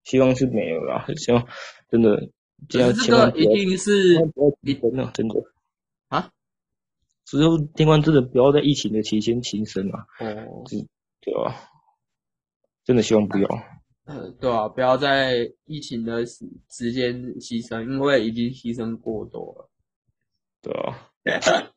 [0.05, 1.47] 希望是没有啦，希望
[1.91, 2.31] 真的。
[2.69, 2.93] 这个
[3.37, 4.17] 一定是
[4.61, 5.43] 一真的真的
[6.09, 6.31] 啊！
[7.25, 10.05] 只有听完真的不要在疫情的期间轻生啊！
[10.21, 10.63] 哦，
[11.23, 11.57] 对啊？
[12.85, 13.49] 真的希望不要。
[14.05, 19.71] 呃，对啊，不要在疫情的时时间牺牲，因为已经牺牲过多了。
[20.61, 21.11] 对啊。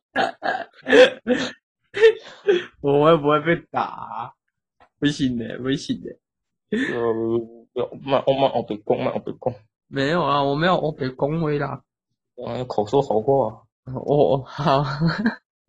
[2.82, 3.80] 我会不会被打？
[3.80, 4.34] 啊
[4.98, 6.14] 不行的，不行的。
[6.92, 7.12] 呃，
[7.72, 9.54] 不慢，我慢，我别讲，慢，我别讲。
[9.88, 11.82] 没有啊，我没有，我别恭维啦。
[12.34, 13.66] 我口说好话。
[13.84, 14.84] 哦，好。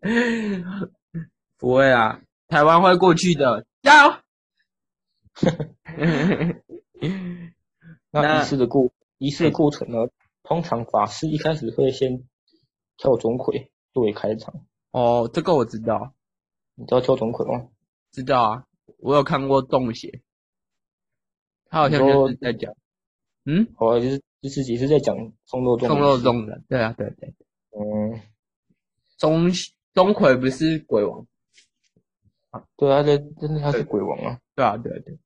[1.58, 4.14] 不会啊，台湾会过去的，加油！
[8.10, 10.08] 那仪式的过仪式的过程呢？
[10.42, 12.22] 通常法师一开始会先
[12.96, 14.64] 跳钟馗作为开场。
[14.92, 16.12] 哦，这个我知道。
[16.74, 17.68] 你知道跳钟馗吗？
[18.12, 18.64] 知道啊，
[18.98, 20.08] 我有看过《洞邪》，
[21.68, 22.72] 他好像就是在讲。
[23.44, 27.32] 嗯，好啊，就是就是也是在讲送肉粽，送肉粽的，对啊，对对，
[27.70, 28.20] 嗯，
[29.18, 29.50] 钟
[29.94, 31.24] 钟馗不是鬼王
[32.50, 32.64] 啊？
[32.76, 34.40] 对啊，这真的他是鬼王啊？
[34.56, 35.16] 对啊，对啊对，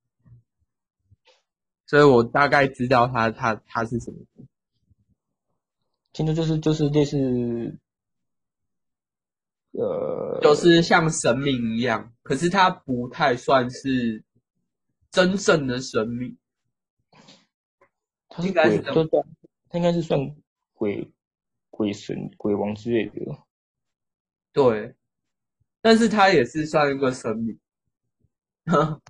[1.86, 4.18] 所以我大概知道他他他是什么。
[6.12, 7.78] 现在就是就是类似，
[9.70, 14.22] 呃，就是像神明一样，可是他不太算是
[15.10, 16.36] 真正的神明。
[18.28, 18.92] 他是鬼，他
[19.68, 20.18] 他应该是算
[20.72, 21.12] 鬼
[21.70, 23.20] 鬼神鬼王之类的。
[24.52, 24.94] 对，
[25.80, 27.58] 但是他也是算一个神明，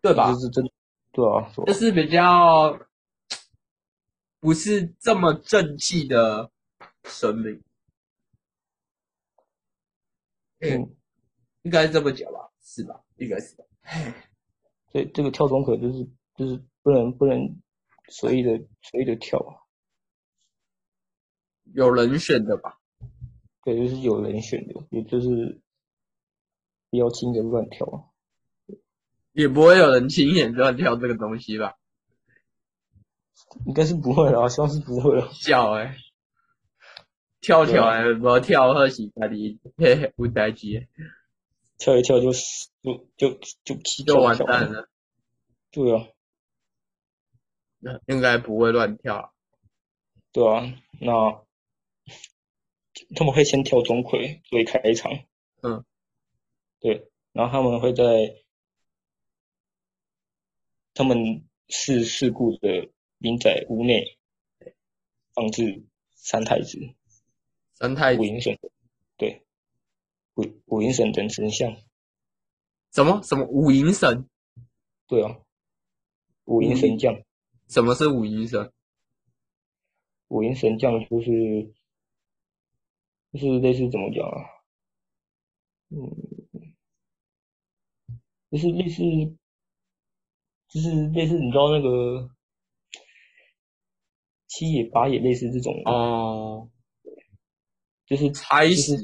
[0.00, 0.32] 对吧？
[0.32, 0.64] 就是真，
[1.12, 2.78] 对啊，就是比较
[4.40, 6.50] 不是这么正气的
[7.04, 7.62] 神明。
[10.60, 10.94] 嗯，
[11.62, 12.50] 应该这么讲吧？
[12.62, 13.02] 是吧？
[13.16, 13.64] 应该是吧？
[14.94, 16.64] 所以这个跳钟馗就是就是。
[16.84, 17.62] 不能不能
[18.10, 18.50] 随意的
[18.82, 19.40] 随意的跳，
[21.72, 22.78] 有人选的吧？
[23.64, 25.62] 对，就是有人选的，也就是
[26.90, 28.12] 不要轻易的乱跳，
[29.32, 31.74] 也不会有人轻易乱跳这个东西吧？
[33.64, 35.26] 应该是不会啦，希望是不会了。
[35.32, 35.96] 笑哎、欸，
[37.40, 40.86] 跳跳哎，不要跳喝洗咖喱，嘿嘿，不待机，
[41.78, 43.30] 跳一跳就就就
[43.64, 44.88] 就就，就完蛋了。
[45.70, 46.08] 对啊。
[47.86, 49.34] 那应该不会乱跳，
[50.32, 51.44] 对啊，那
[53.14, 55.12] 他们会先跳钟馗作为开场，
[55.60, 55.84] 嗯，
[56.80, 58.02] 对，然后他们会在
[60.94, 64.16] 他们是事故的民宅屋内
[65.34, 65.84] 放置
[66.14, 66.78] 三太子、
[67.74, 68.70] 三太子、五迎神，对，
[70.34, 71.76] 五五迎神等神像，
[72.92, 74.28] 什么什么五迎神？
[75.06, 75.38] 对啊，
[76.44, 77.14] 五迎神将。
[77.68, 78.72] 什么是五迎神？
[80.28, 81.72] 五迎神将就是
[83.32, 84.42] 就是类似怎么讲啊？
[85.90, 86.74] 嗯，
[88.50, 89.02] 就是类似
[90.68, 92.28] 就是类似你知道那个
[94.48, 96.68] 七爷八爷类似这种哦，
[98.06, 98.96] 就是差事，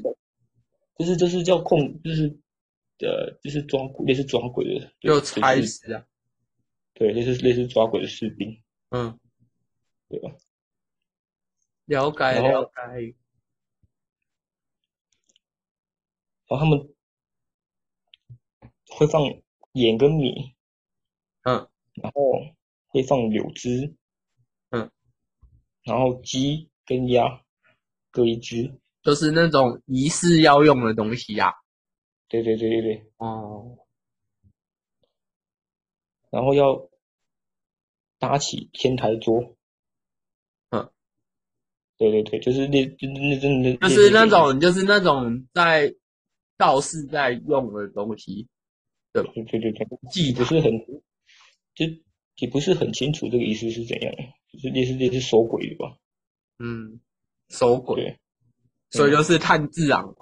[1.00, 2.28] 就是就是叫控，就是
[2.98, 6.06] 呃就是抓类似抓鬼的，就差死啊。
[6.92, 8.62] 对，就是类似抓鬼的士兵。
[8.90, 9.18] 嗯，
[10.10, 10.30] 对吧？
[11.86, 13.14] 了解了解。
[16.46, 16.94] 然后他们
[18.90, 19.22] 会放
[19.72, 20.54] 盐跟米。
[21.44, 21.66] 嗯。
[21.94, 22.22] 然后
[22.88, 23.96] 会放柳枝。
[24.68, 24.90] 嗯。
[25.84, 27.42] 然后鸡跟鸭
[28.10, 28.78] 各一只。
[29.02, 31.54] 就是那种仪式要用的东西呀、啊。
[32.28, 33.10] 对对对对对。
[33.18, 33.78] 哦。
[36.30, 36.88] 然后要
[38.20, 39.56] 搭起天台桌，
[40.70, 40.88] 嗯，
[41.98, 45.92] 对对对，就是那那那真的就是那种就是那种在
[46.56, 48.46] 道士在用的东西，
[49.12, 49.32] 对吧？
[49.34, 50.70] 对对对对，记不是很，
[51.74, 51.84] 就
[52.36, 54.14] 也不是很清楚这个仪式是怎样，
[54.52, 55.96] 就是类似类似收鬼的吧？
[56.60, 57.00] 嗯，
[57.48, 58.20] 收鬼，对
[58.90, 60.14] 所以就是炭治郎，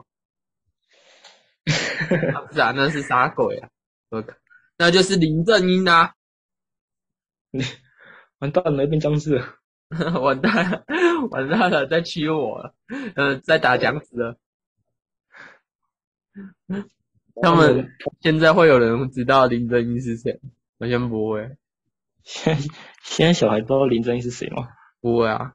[1.67, 3.69] 炭治郎那是啥鬼啊？
[4.11, 4.35] 我靠！
[4.77, 6.15] 那就是林正英啊！
[8.39, 9.55] 完蛋了，变僵尸了！
[10.21, 10.85] 完蛋了，
[11.31, 12.75] 完蛋了，在欺负我了！
[12.89, 14.37] 嗯、呃，在打僵尸了。
[17.43, 20.41] 他们现在会有人知道林正英是谁？
[20.79, 21.57] 完全不会。
[22.23, 22.63] 现在
[23.03, 24.69] 现在小孩知道林正英是谁吗？
[25.01, 25.55] 不会啊。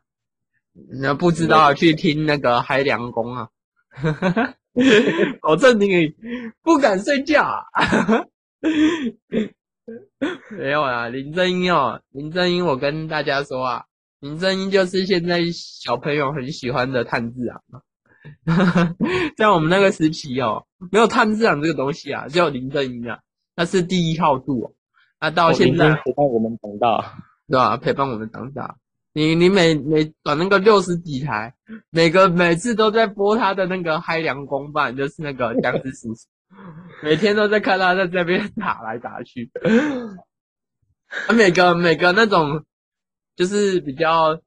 [1.01, 3.49] 那不知道去听那个海良公啊。
[5.41, 6.15] 保证你
[6.63, 7.47] 不敢睡觉。
[10.57, 13.83] 没有啊，林正英哦，林正英，我跟大家说啊，
[14.19, 17.81] 林正英就是现在小朋友很喜欢的炭治郎嘛。
[19.37, 23.19] 在我们那个时期哦，没有炭治郎这个东西啊，只有林正英啊，
[23.55, 24.71] 他是第一号柱哦。
[25.19, 27.13] 那到现在陪伴我们长大，
[27.47, 27.77] 对吧？
[27.77, 28.77] 陪伴我们长大。
[29.13, 31.53] 你你每每转那个六十几台，
[31.91, 36.27] 每个每次都在播他的那个嗨凉公办，就是那个僵尸叔叔，
[37.03, 39.51] 每天都在看他在这边打来打去。
[41.27, 42.65] 他每个每个那种
[43.35, 44.41] 就是比较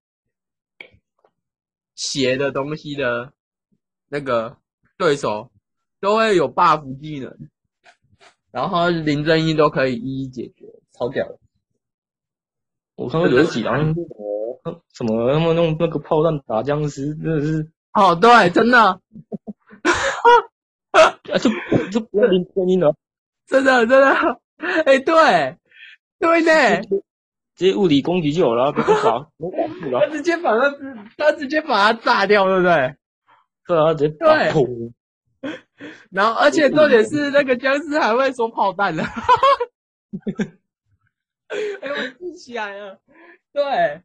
[1.95, 3.33] 邪的东西的
[4.09, 4.59] 那个
[4.99, 5.53] 对手，
[6.01, 7.33] 都会有 buff 技能，
[8.51, 11.39] 然后林正英都可以一一解决，超屌的。
[12.97, 13.95] 我看到有几张。
[14.93, 15.33] 什么？
[15.33, 18.79] 他们用那个炮弹打僵尸，真的是哦，对，真的，
[20.91, 21.49] 啊，就
[21.91, 22.93] 就不要听声音了，
[23.47, 24.09] 真的真的，
[24.59, 25.57] 哎、欸，对，
[26.19, 26.81] 对呢，
[27.55, 29.49] 直接物理攻击就有了，别打，别
[29.93, 30.75] 打，他直接把他，
[31.17, 32.97] 他直接把他炸掉，对不对？
[33.69, 34.53] 对啊，直接对，
[36.11, 39.05] 然后而且重点是那个僵尸还会说炮弹了，
[41.81, 43.01] 哎，我记起来了，
[43.53, 44.03] 对。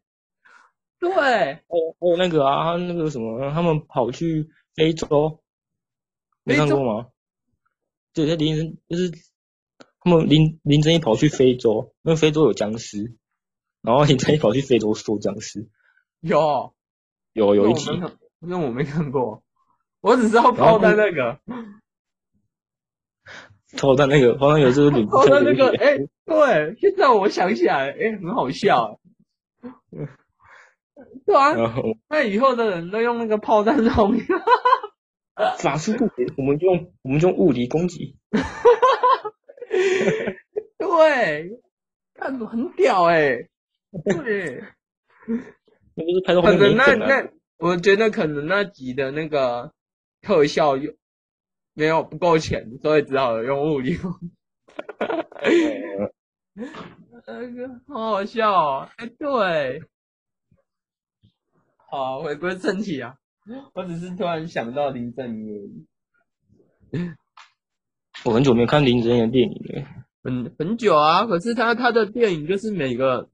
[0.99, 5.41] 对，还有还有那个啊，那个什么，他们跑去非洲，
[6.43, 7.08] 没看过吗？
[8.13, 9.12] 对，他林正就是
[9.99, 13.15] 他们林林正英跑去非洲，因为非洲有僵尸，
[13.82, 15.67] 然后林正英跑去非洲说僵尸，
[16.19, 16.75] 有
[17.34, 17.89] 有有一集，
[18.38, 19.41] 那我没看过，
[20.01, 21.39] 我只知道炮弹那个，
[23.77, 28.99] 炮弹那个炮弹有时候你 炮弹那个，哎、欸，对，现在我想起来，哎、欸，很好笑。
[31.25, 31.55] 对啊，
[32.10, 34.15] 那以后的人都用那个炮弹冲，
[35.60, 38.17] 法术不行，我们就用我们就用物理攻击。
[40.77, 41.60] 对，
[42.15, 43.49] 看很屌哎、欸，
[44.03, 44.63] 对，
[45.95, 49.71] 那不是拍到可能那那，我觉得可能那集的那个
[50.21, 50.91] 特效又
[51.73, 54.31] 没有不够钱，所以只好用物理攻击。
[57.27, 59.81] 那个 好好笑哦，哎，对。
[61.89, 63.15] 好，回归正题啊！
[63.73, 65.88] 我只是突然想到林正英。
[68.23, 69.88] 我很久没有看林正英的电影了。
[70.23, 73.29] 很很久啊，可是他他的电影就是每个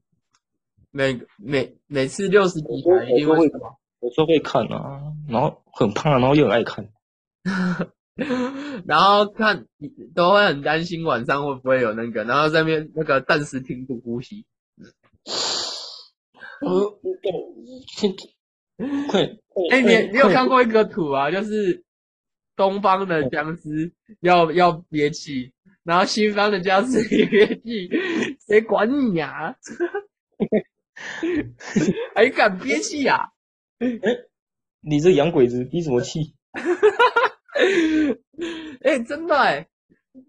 [0.90, 3.48] 每每每次六十几台一定会，
[4.00, 6.88] 我说会看啊，然后很胖，然后又很爱看，
[8.86, 9.66] 然后看
[10.14, 14.44] 都会很担心晚上会不会有那个，然后在那边那个暂时停止呼吸。
[16.60, 16.98] 呃，我
[19.08, 19.22] 快！
[19.70, 21.30] 哎、欸，你你有看过一个图啊？
[21.30, 21.84] 就是
[22.56, 25.52] 东方的僵尸要要憋气，
[25.84, 27.88] 然后西方的僵尸也憋气，
[28.46, 29.56] 谁管你呀、啊？
[32.14, 33.30] 还 敢憋气呀？
[33.78, 33.88] 哎，
[34.80, 36.34] 你这洋鬼子憋什么气？
[38.82, 39.68] 哎、欸，真的哎、欸，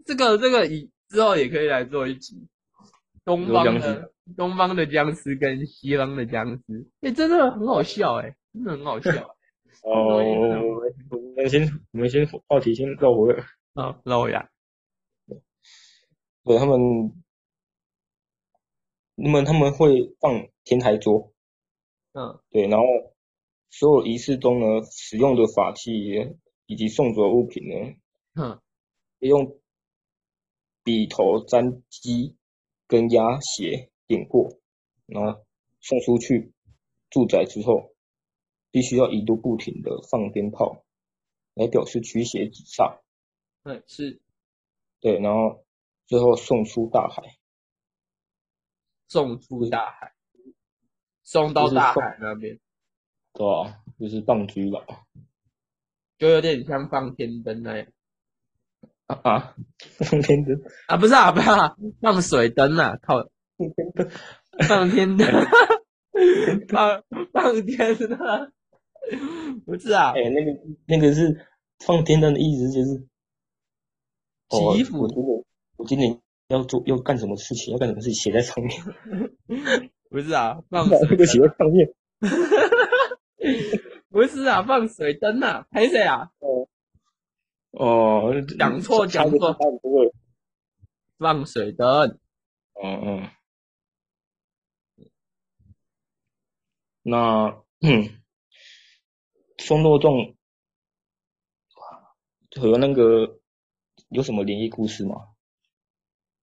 [0.06, 2.48] 这个这个以之后也可以来做一集，
[3.24, 8.36] 东方的东方的僵尸跟西方的僵尸，哎、欸，真的很好笑哎、 欸。
[8.52, 9.12] 真的很好笑。
[9.84, 11.62] 哦，我们先，
[11.92, 13.46] 我们先话题先绕回来。
[13.76, 14.50] 啊，绕回来。
[16.44, 16.80] 对，他们，
[19.13, 21.32] 那么他们会放天台桌。
[22.13, 22.39] 嗯。
[22.50, 22.86] 对，然后
[23.70, 25.92] 所有仪式中呢，使用的法器
[26.69, 27.95] 以及送走的物品呢，
[28.36, 28.62] 嗯，
[29.17, 29.60] 用
[30.84, 32.38] 笔头沾鸡
[32.88, 34.59] 跟鸭血点过，
[35.07, 35.45] 然后
[35.82, 36.53] 送出去
[37.09, 37.93] 住宅之后。
[38.72, 40.86] 必须要一度不停的放鞭炮，
[41.55, 42.99] 来表示驱邪止煞。
[43.63, 44.22] 对，是。
[44.99, 45.65] 对，然后
[46.05, 47.39] 最后送出大海。
[49.07, 50.13] 送出大海。
[51.24, 52.59] 送到大海那边。
[53.34, 54.86] 对啊，就是放居了。
[56.20, 57.88] 就有点像放天灯那样。
[59.07, 59.55] 啊啊！
[60.05, 63.28] 放天灯啊，不是啊，不是啊，放水灯啊，靠！
[64.67, 65.28] 放天灯。
[66.67, 67.03] 放
[67.34, 68.51] 放天灯。
[69.65, 70.51] 不是啊，哎、欸，那个
[70.86, 71.47] 那个是
[71.80, 73.07] 放天灯的意思，就是
[74.49, 75.01] 祈福。
[75.01, 75.45] 我觉得
[75.78, 78.80] 我今年要做要干什么事情，要干什么事情写在上面。
[80.11, 81.89] 不是啊，放这 个写在上面。
[84.10, 86.32] 不是啊，放水灯啊，还谁啊？
[86.39, 86.68] 哦，
[87.72, 89.55] 哦，讲错讲错，
[91.18, 92.20] 放水灯。
[92.82, 93.30] 嗯嗯。
[97.01, 98.22] 那，嗯，
[99.57, 100.36] 送肉粽，
[102.60, 103.39] 和那个
[104.10, 105.16] 有什么灵异故事吗？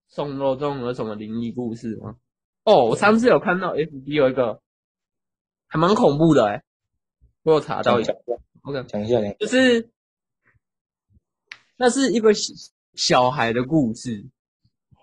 [0.09, 2.17] 送肉粽有什么灵异故事吗？
[2.65, 4.61] 哦，我上次有看到 FB 有一个，
[5.69, 6.65] 还蛮恐怖的哎、欸，
[7.47, 8.13] 我有查到一下。
[8.63, 9.89] OK，讲一下，讲就是，
[11.77, 12.53] 那是一个小
[12.95, 14.27] 小孩的故事。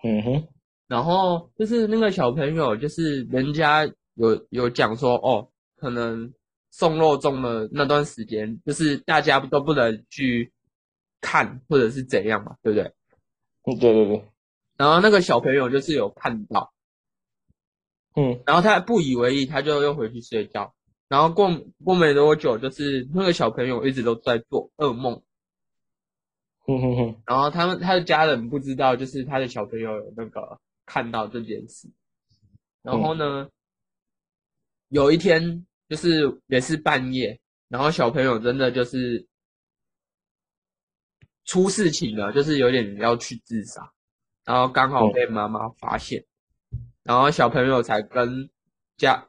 [0.02, 0.48] 嗯哼，
[0.86, 6.30] 然后就是那个小朋友，就是人家有有讲说，哦，可能
[6.70, 10.52] 送肉粽的那段时间，就是大家都不能去
[11.22, 12.92] 看或者是怎样嘛，对不对？
[13.64, 14.22] 嗯，对对对。
[14.76, 16.74] 然后那个小朋友就是有看到。
[18.16, 20.74] 嗯，然后他不以为意，他就又回去睡觉。
[21.08, 21.50] 然后过
[21.84, 25.22] 过没多久，就是那个小朋友一直都在做噩梦。
[26.66, 27.22] 哼哼哼。
[27.26, 31.88] 然后他们他的家人不知道，就是他的小朋友有那个看到这件事。
[32.82, 33.50] 然后呢，嗯、
[34.88, 37.38] 有一天就是也是半夜，
[37.68, 39.26] 然后小朋友真的就是
[41.44, 43.92] 出事情了，就是有点要去自杀，
[44.44, 46.20] 然后刚好被妈妈发现。
[46.20, 46.26] 嗯
[47.04, 48.48] 然后小朋友才跟
[48.96, 49.28] 家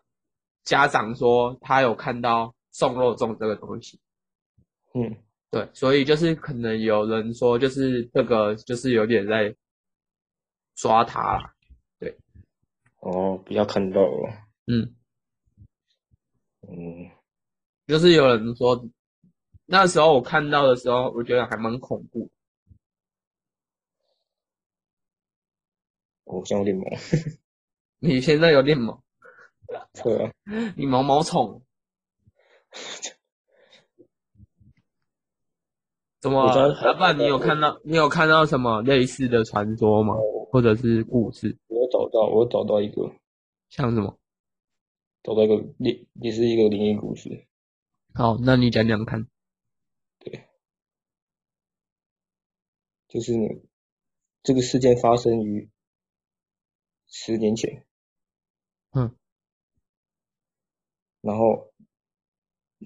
[0.66, 4.00] 家长说，他有看到送肉粽这个东西。
[4.94, 5.16] 嗯，
[5.52, 9.56] 对，所以就是可能有人说，就是这个就是有点在
[10.76, 11.54] 抓他。
[12.00, 12.18] 对，
[13.00, 14.30] 哦，比较看到了。
[14.68, 14.96] 嗯
[16.68, 17.12] 嗯，
[17.88, 18.90] 就是有人说，
[19.66, 22.32] 那时候我看到的时候，我觉得还蛮恐怖。
[26.24, 27.38] 我像有点懵。
[28.00, 29.04] 你现在有点毛，
[30.04, 30.34] 对啊，
[30.78, 31.62] 你毛毛虫，
[36.22, 36.46] 怎么？
[36.56, 40.16] 老板，你有看到你有看到什么类似的传说吗？
[40.52, 41.58] 或者是故事？
[41.68, 43.12] 我找到，我找到一个，
[43.70, 44.18] 像什么？
[45.24, 47.46] 找到一个灵，也是一个灵异故事。
[48.14, 49.28] 好，那你讲讲看。
[50.20, 50.46] 对，
[53.08, 53.34] 就是
[54.44, 55.70] 这个事件发生于
[57.08, 57.86] 十年前。
[58.92, 59.16] 嗯，
[61.26, 61.74] 然后，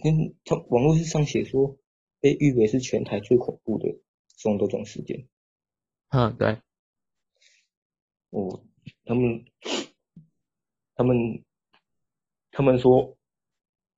[0.02, 1.78] 跟他网络上写说，
[2.22, 5.28] 被誉为是全台最恐怖的送肉粽事件。
[6.08, 6.62] 嗯，对。
[8.30, 8.64] 哦，
[9.04, 9.44] 他们，
[10.96, 11.44] 他们，
[12.52, 13.18] 他们说，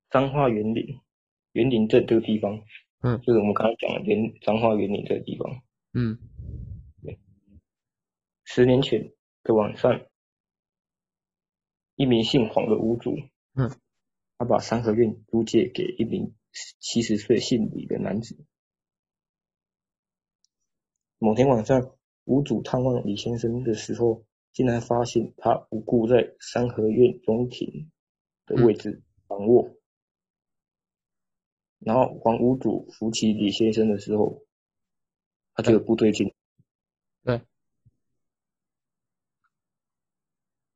[0.10, 1.00] 彰化园林，
[1.52, 2.64] 园林镇这个地方，
[3.02, 5.62] 嗯，就是我们刚刚讲的园彰化园林这个地方。
[5.94, 6.18] 嗯，
[7.04, 7.20] 对。
[8.44, 9.14] 十年前
[9.44, 10.02] 的晚上。
[11.98, 13.16] 一名姓黄的屋主，
[13.54, 13.70] 嗯，
[14.42, 16.34] 他把三合院租借给一名
[16.80, 18.44] 七十岁姓李的男子。
[21.20, 27.92] 某天晚上，屋主探望李先生的时候，竟然发现他无故在三合院中庭
[28.48, 29.68] 的位置躺卧。
[29.68, 29.78] 嗯。
[31.78, 34.44] 然后黄屋主扶起李先生的时候，
[35.54, 36.34] 他觉得不对劲。
[37.24, 37.44] 对，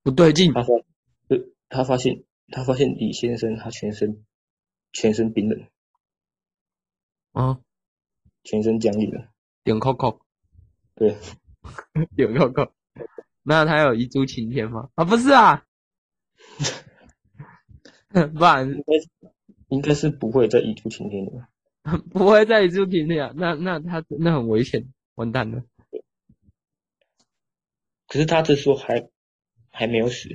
[0.03, 0.53] 不对劲。
[0.53, 0.85] 他说。
[1.67, 4.25] 他发现，他发现李先生他全身
[4.93, 5.67] 全身冰冷，
[7.31, 7.59] 啊，
[8.43, 9.29] 全身僵硬了，
[9.63, 10.21] 点扣扣，
[10.95, 11.17] 对，
[12.15, 12.71] 点扣扣。
[13.43, 14.89] 那他有一柱擎天吗？
[14.95, 15.65] 啊，不是啊，
[18.09, 18.93] 不然应该
[19.69, 21.49] 应该是不会再一柱擎天的，
[22.11, 23.33] 不会再一柱擎天啊。
[23.35, 25.63] 那那他那很危险，完蛋了。
[28.07, 29.09] 可是他这时候还
[29.71, 30.29] 还没有死。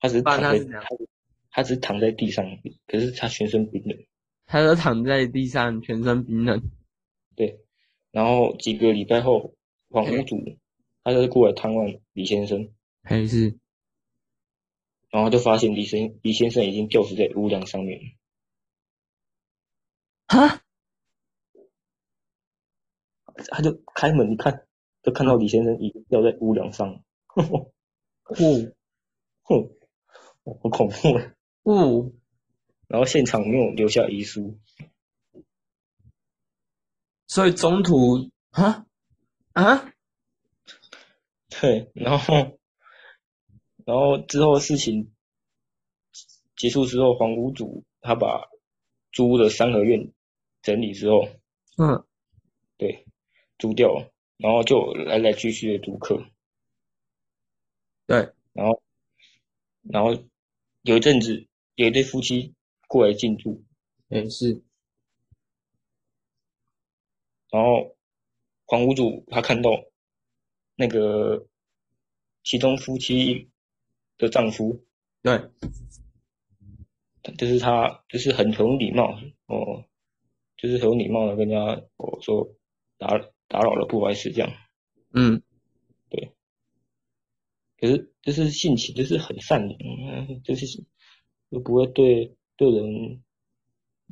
[0.00, 0.88] 他只是躺在他，
[1.50, 2.44] 他只是躺在地上，
[2.86, 3.98] 可是他全身冰冷。
[4.46, 6.62] 他就躺在地上，全身冰冷。
[7.36, 7.60] 对，
[8.10, 9.54] 然后几个礼拜后，
[9.90, 10.36] 房屋主
[11.04, 12.70] 他就过来探望李先生，
[13.02, 13.58] 还是，
[15.10, 18.00] 然后就发现李先李先生已经吊死在屋梁上面。
[20.26, 20.62] 哈？
[23.50, 24.66] 他就开门一看，
[25.02, 27.02] 就看到李先生已经吊在屋梁上。
[27.28, 28.74] 嚯！
[29.42, 29.70] 哼！
[30.62, 31.18] 好恐怖！
[31.64, 32.12] 嗯，
[32.86, 34.58] 然后现场没有留下遗书，
[37.26, 38.86] 所以中途啊
[39.52, 39.92] 啊，
[41.48, 42.58] 对，然后
[43.84, 45.12] 然后之后事情
[46.56, 48.48] 结束之后，黄屋主他把
[49.12, 50.12] 租的三合院
[50.62, 51.28] 整理之后，
[51.76, 52.06] 嗯，
[52.78, 53.06] 对，
[53.58, 56.24] 租掉了，然后就来来去去的租客，
[58.06, 58.82] 对，然后
[59.82, 60.22] 然后。
[60.82, 62.54] 有一阵子，有一对夫妻
[62.86, 63.64] 过来进驻，
[64.08, 64.62] 也是。
[67.50, 67.96] 然后
[68.66, 69.70] 黄屋主他看到
[70.76, 71.46] 那个
[72.44, 73.50] 其中夫妻
[74.18, 74.84] 的丈夫，
[75.22, 75.50] 对，
[77.36, 79.84] 就是他就是很很有礼貌哦，
[80.56, 82.54] 就是很有礼貌的跟人家我说
[82.98, 83.18] 打
[83.48, 84.50] 打扰了，不好意思这样，
[85.14, 85.47] 嗯，对，
[87.80, 90.66] 可是就是性情就是很善良，嗯，就是
[91.50, 93.22] 又不会对对人。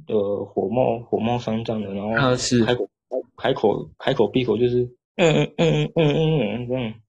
[0.08, 2.36] 呃，火冒火冒三丈的，然后
[2.66, 7.00] 开口、啊、开口开口闭口就是嗯嗯嗯嗯嗯嗯这样。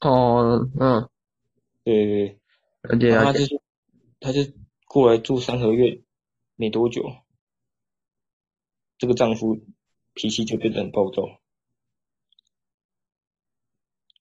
[0.00, 1.08] 哦，嗯，
[1.84, 2.38] 对对
[2.82, 3.60] 对，对他就是
[4.18, 4.40] 他就
[4.86, 6.02] 过来住三个月
[6.56, 7.12] 没多久，
[8.98, 9.60] 这个丈夫
[10.12, 11.28] 脾气就变得很暴躁，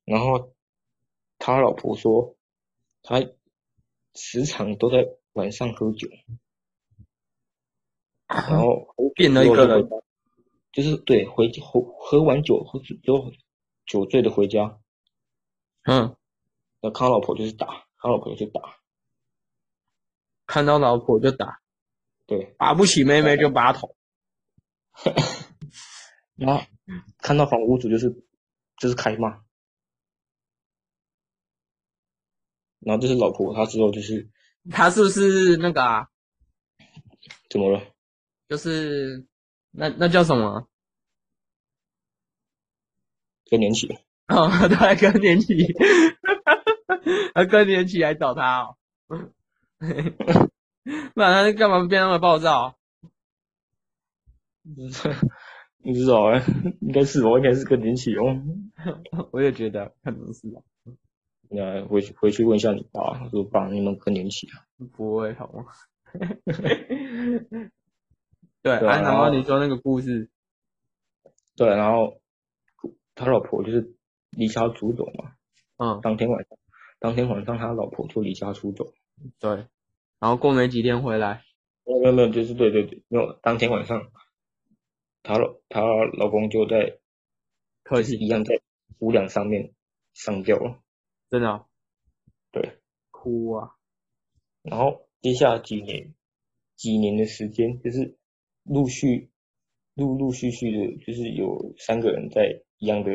[0.05, 0.53] 然后
[1.55, 2.35] 他老婆说
[3.01, 3.19] 他
[4.13, 6.07] 时常都在晚上喝酒。
[8.27, 9.89] 然后变了一个人，
[10.71, 13.33] 就是对回喝喝完酒喝酒
[13.87, 14.79] 酒醉的回家，
[15.85, 16.15] 嗯，
[16.79, 17.65] 那看老婆就是打，
[17.97, 18.77] 看老婆就打，
[20.45, 21.59] 看到老婆就打，
[22.27, 23.95] 对，打不起妹妹就拔头，
[26.37, 26.63] 然后
[27.17, 28.11] 看到房屋主就是
[28.77, 29.41] 就是开骂，
[32.79, 34.29] 然后就是老婆她之后就是，
[34.71, 36.07] 他是不是那个啊？
[37.49, 37.81] 怎么了？
[38.47, 39.25] 就是
[39.71, 40.67] 那那叫什么？
[43.49, 43.87] 更年期
[44.27, 45.55] 哦， 对，更年期，
[47.33, 48.75] 他更年期来找他哦。
[51.13, 52.75] 不然他干嘛变那么暴躁？
[54.63, 56.43] 不知道哎，
[56.81, 58.39] 应该是我应该是更年期哦。
[59.31, 60.61] 我也觉得可能是啊。
[61.49, 64.65] 那回去回去问一下你爸，说爸，你们更年期啊？
[64.93, 65.65] 不会好吗？
[68.61, 70.29] 对，对啊，然后你说那个故事，
[71.55, 72.21] 对，然后
[73.15, 73.95] 他老婆就是
[74.31, 75.33] 离家出走嘛，
[75.77, 76.57] 嗯，当天晚上，
[76.99, 78.93] 当天晚上他老婆就离家出走，
[79.39, 79.67] 对，
[80.19, 81.43] 然后过没几天回来，
[81.85, 84.11] 没有没有没有，就是对对对，没有，当天晚上，
[85.23, 85.81] 他老他
[86.13, 86.99] 老公就在，
[87.83, 88.59] 可是一样在
[88.99, 89.73] 五两上面
[90.13, 90.79] 上吊了，
[91.29, 91.65] 真的，
[92.51, 92.79] 对，
[93.11, 93.75] 哭啊，
[94.61, 96.13] 然后接下来几年，
[96.75, 98.17] 几年的时间就是。
[98.63, 99.31] 陆续，
[99.95, 103.09] 陆陆续续的，就是有三个人在一样的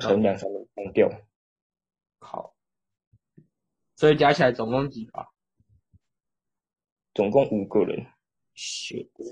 [0.00, 1.08] 横梁上面上吊。
[2.20, 2.54] 好，
[3.96, 5.26] 所以加起来总共几个？
[7.12, 8.06] 总共五个人，
[8.54, 9.24] 是在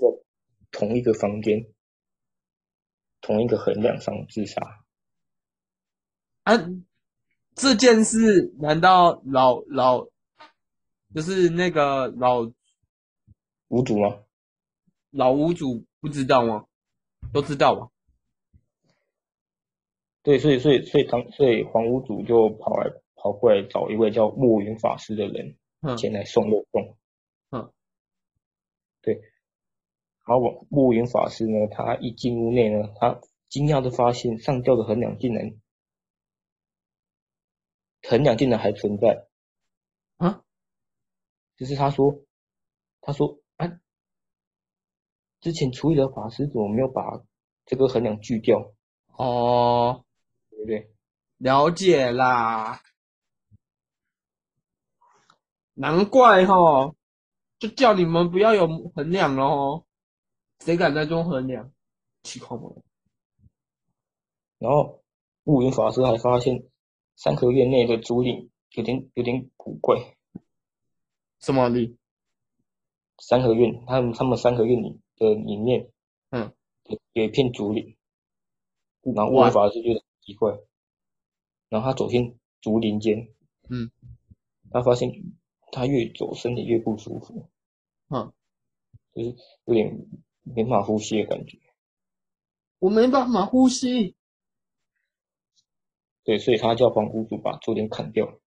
[0.71, 1.71] 同一个房间，
[3.21, 4.83] 同一个横梁上自杀。
[6.43, 6.53] 啊，
[7.55, 10.07] 这件事难道老老
[11.13, 12.49] 就是那个老
[13.67, 14.19] 屋主吗？
[15.11, 16.65] 老屋主不知道吗？
[17.33, 17.89] 都知道吧？
[20.23, 25.57] 对，所以所以所以当所以黄屋主就跑来跑过来找一位叫墨云法师的人
[25.97, 26.95] 前来送肉粽。
[27.51, 27.71] 嗯，
[29.01, 29.15] 对。
[30.25, 35.53] 然后墨云法师呢，他一进屋内呢，他惊讶的发现上吊的横梁竟然
[38.11, 39.25] 横梁竟然还存在。
[40.17, 40.43] 啊？
[41.55, 42.19] 就是他说，
[42.99, 43.39] 他说。
[45.39, 47.01] 之前处理的法师怎么没有把
[47.65, 48.75] 这个衡量锯掉？
[49.17, 50.05] 哦，
[50.51, 50.93] 对不对？
[51.37, 52.79] 了解啦，
[55.73, 56.93] 难怪哈，
[57.57, 59.83] 就叫你们不要有衡量哦，
[60.59, 61.73] 谁敢在中衡量？
[62.21, 62.83] 气疯了。
[64.59, 65.03] 然后
[65.45, 66.69] 悟云法师还发现
[67.23, 70.17] 三合院内的竹林有点有点古怪。
[71.39, 71.95] 什么林？
[73.19, 74.99] 三合院，他们他们三合院里。
[75.17, 75.91] 的里面，
[76.31, 76.51] 嗯，
[77.13, 77.95] 有一片竹林，
[79.03, 80.57] 然后悟云法师觉得奇怪，
[81.69, 83.31] 然后他走进竹林间，
[83.69, 83.91] 嗯，
[84.71, 85.11] 他发现
[85.71, 87.51] 他越走身体越不舒服，
[88.09, 88.33] 嗯，
[89.13, 90.07] 就是有点
[90.41, 91.59] 没办法呼吸的感觉，
[92.79, 94.15] 我没办法呼吸，
[96.23, 98.39] 对，所以他叫房屋主把竹林砍掉，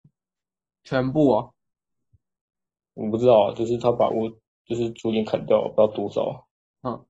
[0.84, 1.50] 全部啊，
[2.94, 4.30] 我不知道啊，就是他把屋
[4.64, 6.48] 就是竹林砍掉，不知道多少。
[6.82, 7.04] 嗯，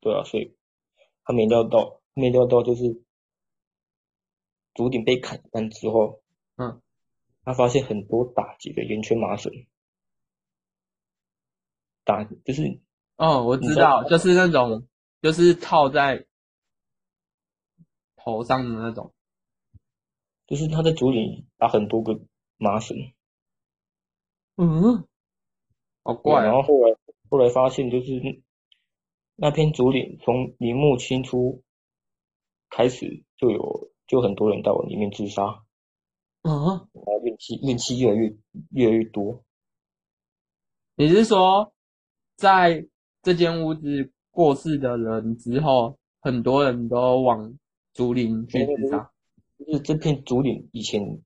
[0.00, 0.56] 对啊，所以
[1.24, 3.02] 他没料到，没料到就是
[4.74, 6.22] 竹顶被砍断之后，
[6.56, 6.82] 嗯，
[7.44, 9.50] 他发现很多打结的圆圈麻绳，
[12.04, 12.80] 打就是，
[13.16, 14.86] 哦，我知道，就是那种，
[15.22, 16.26] 就是套在
[18.16, 19.14] 头上的那种，
[20.50, 22.20] 就是他在竹林打很多个
[22.58, 22.94] 麻绳，
[24.56, 25.08] 嗯，
[26.02, 26.94] 好怪，然后后来。
[27.30, 28.42] 后来发现，就是
[29.36, 31.62] 那片竹林从明末清初
[32.68, 35.44] 开始就有，就很多人到里面自杀。
[36.42, 38.36] 啊，然后怨气运气越来越
[38.70, 39.44] 越来越多。
[40.96, 41.72] 你是说，
[42.34, 42.84] 在
[43.22, 47.56] 这间屋子过世的人之后，很多人都往
[47.92, 49.09] 竹林去自杀？
[49.66, 51.22] 就是这片竹林以前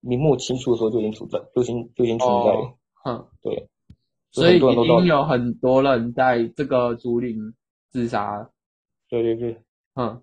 [0.00, 2.78] 明末清初的时候就已经存在，就已经就已经存在了。
[3.04, 3.68] 哼、哦，对。
[4.30, 7.54] 所以已经有很多人在这个竹林
[7.90, 8.50] 自杀了。
[9.08, 9.62] 对对对。
[9.94, 10.22] 嗯，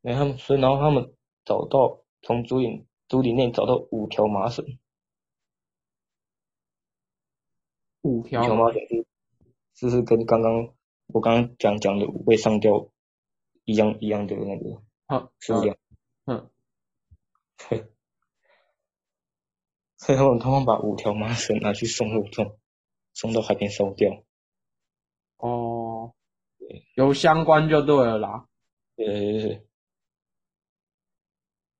[0.00, 1.12] 然后他们，所以然后他们
[1.44, 1.98] 找到。
[2.24, 4.64] 从竹林竹林内找到五条麻绳，
[8.02, 9.04] 五条麻绳是，
[9.74, 10.72] 就是跟刚刚
[11.08, 12.88] 我刚刚讲讲的五位上吊
[13.64, 14.80] 一样一样的那个
[15.40, 15.74] 数量。
[15.74, 15.81] 嗯，
[17.68, 17.86] 对，
[19.98, 22.56] 所以他们他们把五条麻绳拿去送肉粽，
[23.14, 24.10] 送到海边烧掉。
[25.36, 26.14] 哦，
[26.94, 28.46] 有相关就对了啦。
[28.96, 29.66] 对对对。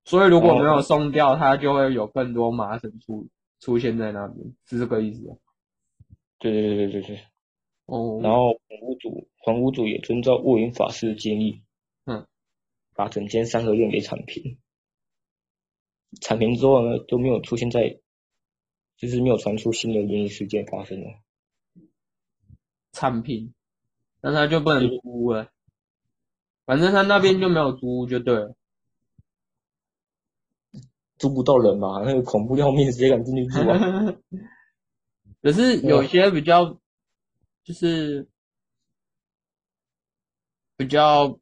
[0.05, 3.29] 所以如果没有送掉，它就会有更多麻绳出
[3.61, 5.39] 出现在那边，是这个意思？
[6.39, 7.25] 对对对对对对。
[7.87, 8.21] 哦。
[8.23, 11.63] 然后房屋主房屋主也遵照悟云法师的建议，
[12.05, 12.27] 嗯，
[12.95, 14.59] 把整间三合院给铲平。
[16.21, 17.99] 铲平之后呢，就没有出现在，
[18.97, 21.09] 就是没有传出新的灵异事件发生了。
[22.93, 23.55] 铲平，
[24.21, 25.49] 那他就不能租屋了。
[26.65, 28.55] 反正他那边就没有租屋就对了。
[31.19, 34.15] 租不到人嘛，那个恐怖要命，谁敢进去住啊？
[35.41, 36.79] 可是有些比较，
[37.65, 38.29] 就是
[40.77, 41.39] 比较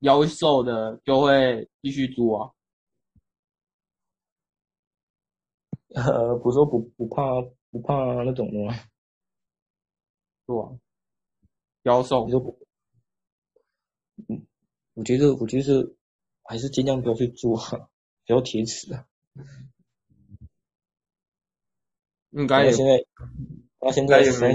[0.00, 2.52] 妖兽的，就会继续租啊。
[5.94, 7.22] 呃，不说不不怕
[7.70, 8.74] 不怕那种的吗？
[10.46, 10.78] 是啊，
[11.82, 12.24] 妖兽。
[12.26, 12.58] 你说不？
[14.28, 14.46] 嗯，
[14.94, 15.94] 我觉得，我觉得
[16.42, 17.88] 还是尽量不要去租啊。
[18.24, 19.06] 比较铁齿啊，
[22.28, 23.02] 应该也现在，
[23.80, 24.52] 那现在现在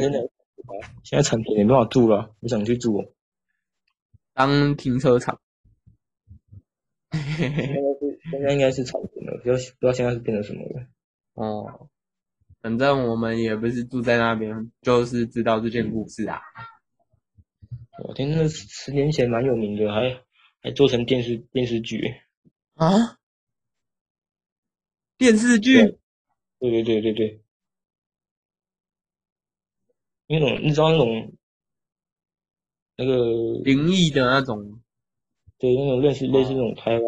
[1.04, 3.12] 现在产品也没办法住了，我想去住哦，
[4.34, 5.42] 当停车场。
[7.12, 10.88] 现在是现在应该是产品了，不知道不知道现在是变成什么了。
[11.34, 11.90] 哦，
[12.62, 16.40] 反正我们也不是住在那边，就是知道这件故事啊。
[18.08, 20.24] 我听那十年前蛮有名的，还
[20.62, 22.02] 还做成电视电视剧
[22.76, 23.18] 啊。
[25.18, 25.78] 电视剧，
[26.60, 27.42] 对对对对对，
[30.28, 31.34] 那种你知道那种
[32.98, 34.82] 那个灵异的那种，
[35.60, 37.04] 对，那种类似类似那种台湾。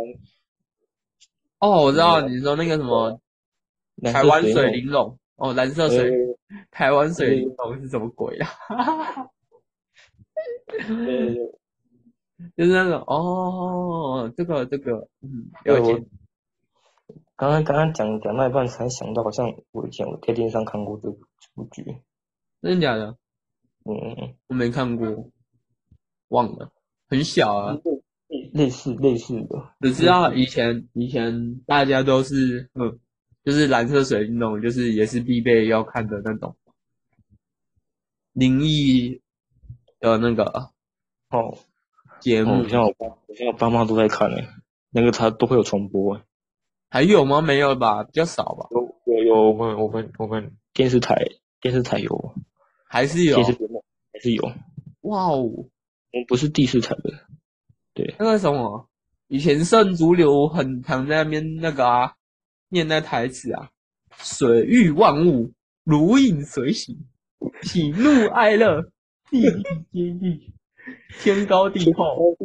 [1.60, 3.20] 哦，我知道你说那个什么
[4.04, 6.12] 台湾水玲珑，哦，蓝色水，
[6.72, 8.50] 台湾水玲珑是什么鬼啊？
[10.68, 11.36] 对对对，
[12.58, 16.04] 就是那种哦，这个这个，嗯，了解。
[17.38, 21.84] 刚刚刚刚讲讲那一半才想到，好像我以前我在电视上看过这部剧，
[22.62, 23.18] 真的假的？
[23.84, 25.30] 嗯，我没看过，
[26.30, 26.72] 忘了，
[27.08, 27.78] 很小啊。
[28.54, 33.00] 类似类似的，只知道以前以前大家都是嗯，
[33.46, 36.56] 就是蓝色水晶那种，就是也是必备要看的那种
[38.34, 39.22] 灵异
[40.00, 40.72] 的那个
[41.30, 41.58] 哦
[42.20, 42.68] 节目。
[42.68, 44.48] 像我爸，像我爸妈都在看诶，
[44.90, 46.22] 那个他都会有重播诶。
[46.90, 47.42] 还有吗？
[47.42, 48.68] 没有吧，比较少吧。
[48.72, 51.16] 有有有，我们我们我们电视台
[51.62, 52.34] 电视台有，
[52.88, 54.52] 还是有，电视节目还是有。
[55.02, 55.70] 哇哦，我
[56.14, 57.14] 们不是第四台的，
[57.94, 58.16] 对。
[58.18, 58.90] 那个什么，
[59.28, 62.16] 以前圣主流很常在那边那个啊，
[62.76, 63.72] 念那台词啊，
[64.18, 65.54] 水遇万物
[65.86, 67.08] 如影随形，
[67.62, 68.82] 喜怒哀乐
[69.30, 69.64] 地地
[69.94, 70.52] 皆宜，
[71.22, 72.36] 天高地厚，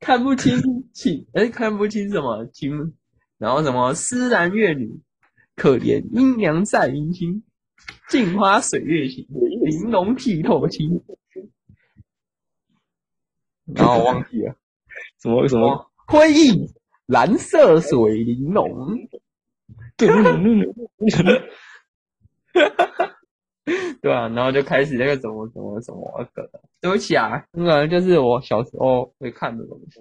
[0.00, 2.94] 看不清情，哎，看不清什么情。
[3.36, 5.02] 然后什么思男怨女，
[5.54, 7.42] 可怜阴阳在阴清，
[8.08, 11.02] 镜花水月情，玲珑剔透清。
[13.66, 14.56] 然后我忘记了，
[15.20, 16.72] 什么什么辉映
[17.04, 19.10] 蓝色水玲珑。
[19.96, 20.08] 对，
[24.00, 26.48] 对啊，然后就开始那个什么什么什么的。
[26.80, 30.00] 对不起啊，那个就是我小时候会看的东西。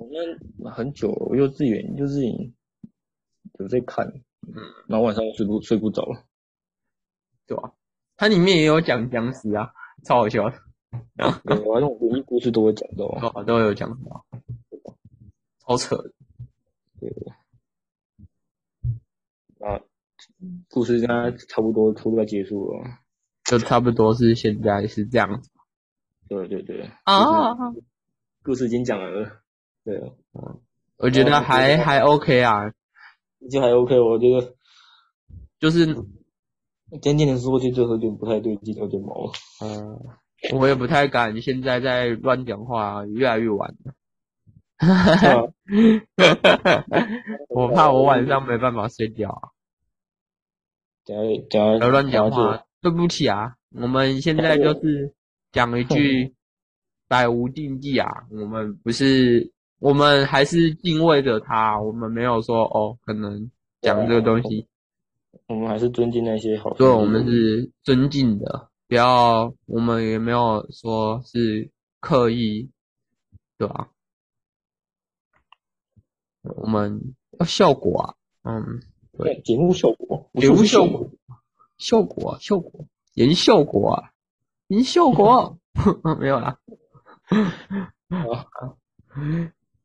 [0.60, 2.54] 那很久，幼稚园，幼稚园。
[3.58, 4.06] 有在看，
[4.48, 4.54] 嗯，
[4.88, 6.26] 然后晚上睡不睡不着了，
[7.48, 7.72] 对吧？
[8.18, 9.72] 它里面也有讲僵尸啊，
[10.04, 10.58] 超好笑的。
[11.14, 14.26] 然后，对，那种灵异故事都会讲到， 哦，都有讲到，
[15.66, 16.12] 超扯的。
[17.00, 17.10] 对，
[19.66, 19.80] 啊，
[20.70, 22.84] 故事现在差不多差不多要结束了，
[23.46, 25.50] 就差不多是现在是这样子。
[26.28, 26.90] 对对对。
[27.04, 27.56] 啊。
[28.44, 29.42] 故事已经讲了。
[29.84, 29.98] 对。
[30.34, 30.62] 嗯。
[30.98, 32.72] 我觉得还还 OK 啊。
[33.50, 34.56] 就还 OK，我觉得
[35.60, 35.86] 就是
[37.02, 39.32] 渐渐的说，就最后有点不太对劲，有点毛。
[39.62, 40.00] 嗯。
[40.54, 43.94] 我也不太敢现在在乱讲话，越来越晚了。
[47.50, 49.55] 我怕我晚上没办法睡觉啊。
[51.06, 51.18] 讲
[51.50, 53.56] 讲乱讲话，对不起啊。
[53.72, 55.14] 我们现在就是
[55.52, 56.34] 讲一句
[57.08, 58.08] 百无禁忌啊。
[58.32, 61.80] 我们不是，我们还是敬畏着他。
[61.80, 63.52] 我们没有说哦，可能
[63.82, 64.68] 讲这个东西。
[65.48, 66.74] 我们还是尊敬那些好。
[66.74, 68.70] 对，我们是尊敬的。
[68.88, 72.70] 不要，我们也没有说是刻意，
[73.58, 73.90] 对吧？
[76.44, 78.80] 我们要效果啊，嗯，
[79.18, 81.10] 对，节目效果，节目效果，
[81.78, 84.12] 效果啊，效果，人效果啊，
[84.68, 85.58] 颜效果，
[86.20, 86.60] 没有啦。
[88.10, 88.78] 好，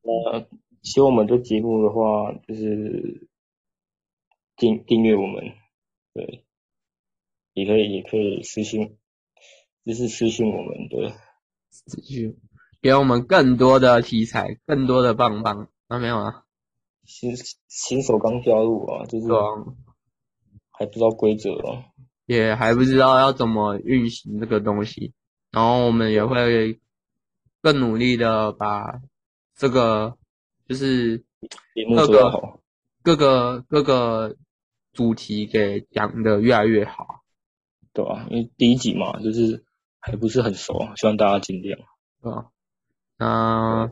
[0.03, 0.47] 那
[0.83, 3.29] 喜欢我们这节目的话，就是
[4.57, 5.53] 订订阅我们，
[6.15, 6.45] 对。
[7.53, 8.97] 也可以，也可以私信，
[9.85, 11.13] 就是私信我们的
[11.69, 12.39] 私信，
[12.81, 15.69] 给我们更多的题材，更多的棒棒。
[15.89, 16.45] 啊，没有啊，
[17.11, 17.35] 新
[17.67, 19.27] 新手刚加入啊，就是
[20.71, 21.85] 还不知道规则啊，
[22.27, 25.13] 也还不知道要怎么运行这个东西。
[25.51, 26.81] 然后我们也会
[27.61, 29.01] 更努力的把
[29.57, 30.17] 这个，
[30.69, 31.25] 就是
[31.97, 32.61] 各个
[33.03, 34.37] 各个各个
[34.93, 37.25] 主题给讲的越来越好。
[37.93, 38.25] 对吧？
[38.31, 39.65] 因为第一集嘛，就是
[39.99, 41.77] 还不是很熟，希望大家尽量。
[42.23, 42.47] 对吧？
[43.19, 43.91] 那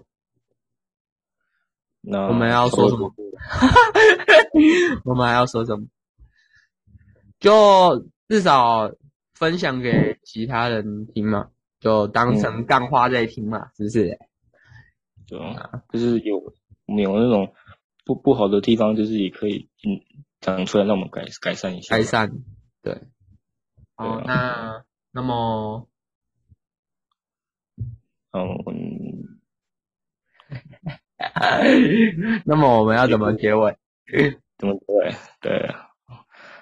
[2.00, 3.12] 那我们要说什么？
[5.04, 5.86] 我们还要说什么？
[7.40, 8.90] 就至少
[9.34, 14.18] 分享给其他人听嘛，就当成干话在听嘛，是不是？
[15.26, 16.38] 对啊，就是有
[16.86, 17.52] 我们有那种
[18.04, 20.00] 不不好的地方，就是也可以嗯
[20.40, 21.96] 讲出来，让我们改改善一下。
[21.96, 22.32] 改善，
[22.82, 23.02] 对。
[23.94, 25.88] 好，那那么，
[28.32, 29.37] 嗯，
[32.46, 33.76] 那么我们要怎么结尾？
[34.58, 35.14] 怎么结尾？
[35.40, 35.74] 对，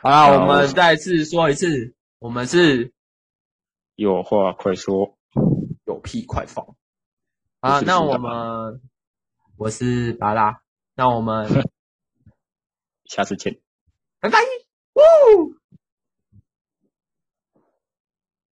[0.02, 2.92] 好了，我们再次说一次，我们是
[3.94, 5.16] 有话快说，
[5.84, 6.76] 有屁快放。
[7.60, 8.80] 啊，那我们，
[9.56, 10.60] 我是巴拉，
[10.94, 11.48] 那我们
[13.04, 13.58] 下次见，
[14.20, 14.38] 拜拜，
[14.94, 15.54] 呜。